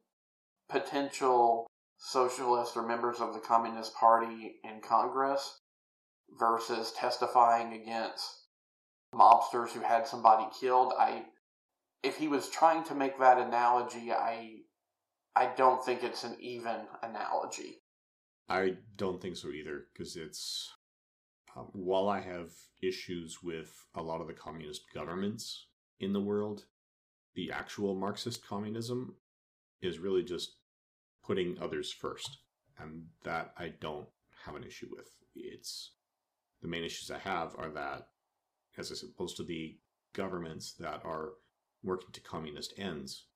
[0.69, 1.67] potential
[1.99, 5.61] socialists or members of the Communist Party in Congress
[6.39, 8.25] versus testifying against
[9.15, 11.25] mobsters who had somebody killed, I
[12.03, 14.59] if he was trying to make that analogy, I
[15.35, 17.83] I don't think it's an even analogy.
[18.49, 20.73] I don't think so either because it's
[21.57, 22.51] um, while I have
[22.83, 25.67] issues with a lot of the communist governments
[25.99, 26.67] in the world,
[27.37, 29.15] the actual Marxist communism
[29.83, 30.57] is really just
[31.25, 32.39] putting others first,
[32.79, 34.09] and that I don't
[34.45, 35.09] have an issue with.
[35.35, 35.93] It's
[36.63, 38.09] the main issues I have are that,
[38.79, 39.77] as i opposed to the
[40.15, 41.33] governments that are
[41.85, 43.27] working to communist ends,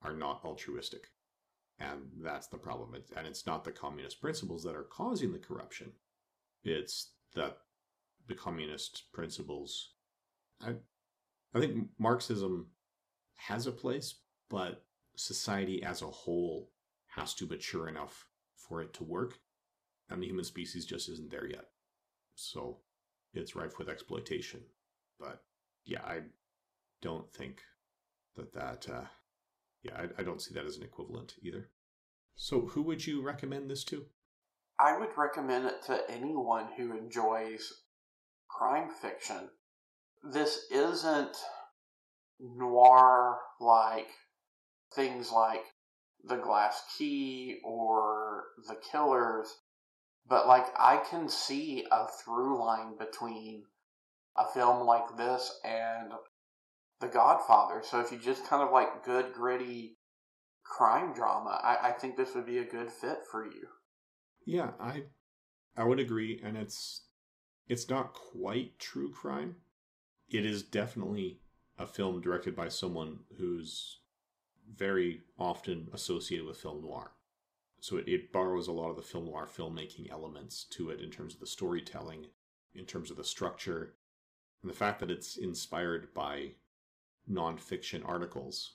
[0.00, 1.08] are not altruistic,
[1.78, 2.94] and that's the problem.
[2.94, 5.92] It, and it's not the communist principles that are causing the corruption;
[6.64, 7.58] it's that
[8.28, 9.92] the communist principles.
[10.62, 10.76] I,
[11.54, 12.68] I think Marxism
[13.36, 14.14] has a place,
[14.48, 14.84] but
[15.16, 16.70] society as a whole
[17.08, 18.26] has to mature enough
[18.56, 19.38] for it to work,
[20.08, 21.66] and the human species just isn't there yet.
[22.34, 22.78] So
[23.34, 24.60] it's rife with exploitation.
[25.18, 25.42] But
[25.84, 26.20] yeah, I
[27.00, 27.62] don't think
[28.36, 29.06] that that, uh,
[29.82, 31.68] yeah, I, I don't see that as an equivalent either.
[32.34, 34.06] So who would you recommend this to?
[34.78, 37.72] I would recommend it to anyone who enjoys
[38.48, 39.50] crime fiction.
[40.24, 41.36] This isn't
[42.42, 44.08] noir like
[44.94, 45.64] things like
[46.24, 49.48] The Glass Key or The Killers,
[50.26, 53.64] but like I can see a through line between
[54.36, 56.12] a film like this and
[57.00, 57.82] The Godfather.
[57.84, 59.98] So if you just kind of like good, gritty
[60.64, 63.68] crime drama, I, I think this would be a good fit for you.
[64.44, 65.04] Yeah, I
[65.76, 67.02] I would agree, and it's
[67.68, 69.56] it's not quite true crime.
[70.28, 71.41] It is definitely
[71.78, 73.98] a film directed by someone who's
[74.74, 77.12] very often associated with film noir.
[77.80, 81.10] So it, it borrows a lot of the film noir filmmaking elements to it in
[81.10, 82.26] terms of the storytelling,
[82.74, 83.94] in terms of the structure,
[84.62, 86.52] and the fact that it's inspired by
[87.30, 88.74] nonfiction articles.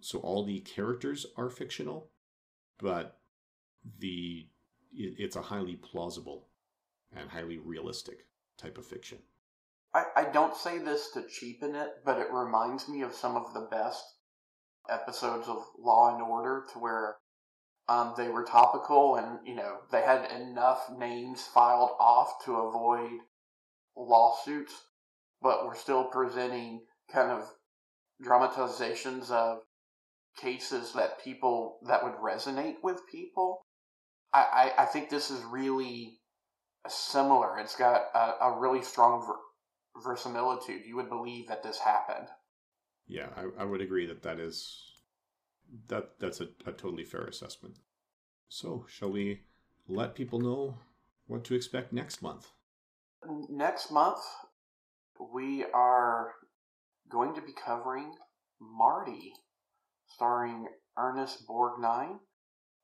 [0.00, 2.10] So all the characters are fictional,
[2.78, 3.18] but
[3.98, 4.46] the
[4.92, 6.48] it, it's a highly plausible
[7.14, 8.26] and highly realistic
[8.56, 9.18] type of fiction.
[9.92, 13.52] I, I don't say this to cheapen it, but it reminds me of some of
[13.54, 14.02] the best
[14.88, 17.16] episodes of Law and Order to where
[17.88, 23.18] um, they were topical and, you know, they had enough names filed off to avoid
[23.96, 24.72] lawsuits,
[25.42, 26.82] but were still presenting
[27.12, 27.42] kind of
[28.22, 29.58] dramatizations of
[30.40, 33.60] cases that people that would resonate with people.
[34.32, 36.20] I, I, I think this is really
[36.88, 37.58] similar.
[37.58, 39.26] It's got a, a really strong
[39.96, 40.82] verisimilitude.
[40.86, 42.28] You would believe that this happened.
[43.06, 44.90] Yeah, I, I would agree that that is
[45.88, 47.76] that that's a, a totally fair assessment.
[48.48, 49.42] So, shall we
[49.88, 50.76] let people know
[51.26, 52.48] what to expect next month?
[53.48, 54.18] Next month,
[55.32, 56.32] we are
[57.10, 58.14] going to be covering
[58.60, 59.32] Marty,
[60.08, 62.18] starring Ernest Borgnine,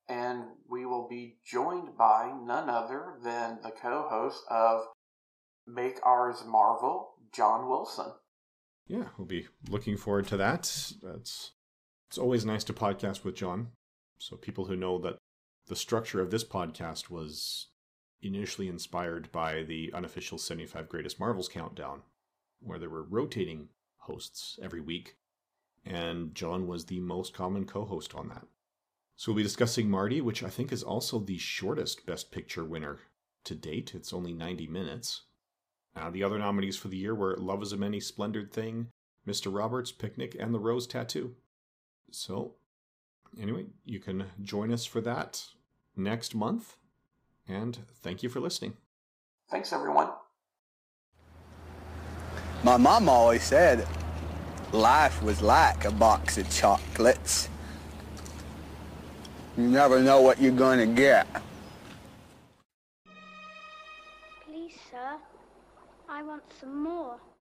[0.08, 4.82] and we will be joined by none other than the co host of
[5.66, 8.12] Make Ours Marvel, John Wilson.
[8.86, 10.62] Yeah, we'll be looking forward to that.
[11.02, 11.52] That's
[12.08, 13.68] it's always nice to podcast with John.
[14.18, 15.18] So people who know that
[15.66, 17.68] the structure of this podcast was
[18.22, 22.02] initially inspired by the unofficial 75 greatest Marvels countdown,
[22.60, 25.16] where there were rotating hosts every week,
[25.84, 28.46] and John was the most common co-host on that.
[29.16, 33.00] So we'll be discussing Marty, which I think is also the shortest Best Picture winner
[33.44, 33.94] to date.
[33.94, 35.22] It's only 90 minutes.
[35.96, 38.88] Uh, the other nominees for the year were Love is a Many Splendored Thing,
[39.26, 39.54] Mr.
[39.54, 41.34] Roberts' Picnic, and The Rose Tattoo.
[42.10, 42.54] So,
[43.40, 45.44] anyway, you can join us for that
[45.96, 46.76] next month.
[47.48, 48.74] And thank you for listening.
[49.50, 50.08] Thanks, everyone.
[52.62, 53.86] My mom always said
[54.72, 57.48] life was like a box of chocolates.
[59.56, 61.26] You never know what you're going to get.
[66.36, 67.25] Want some more.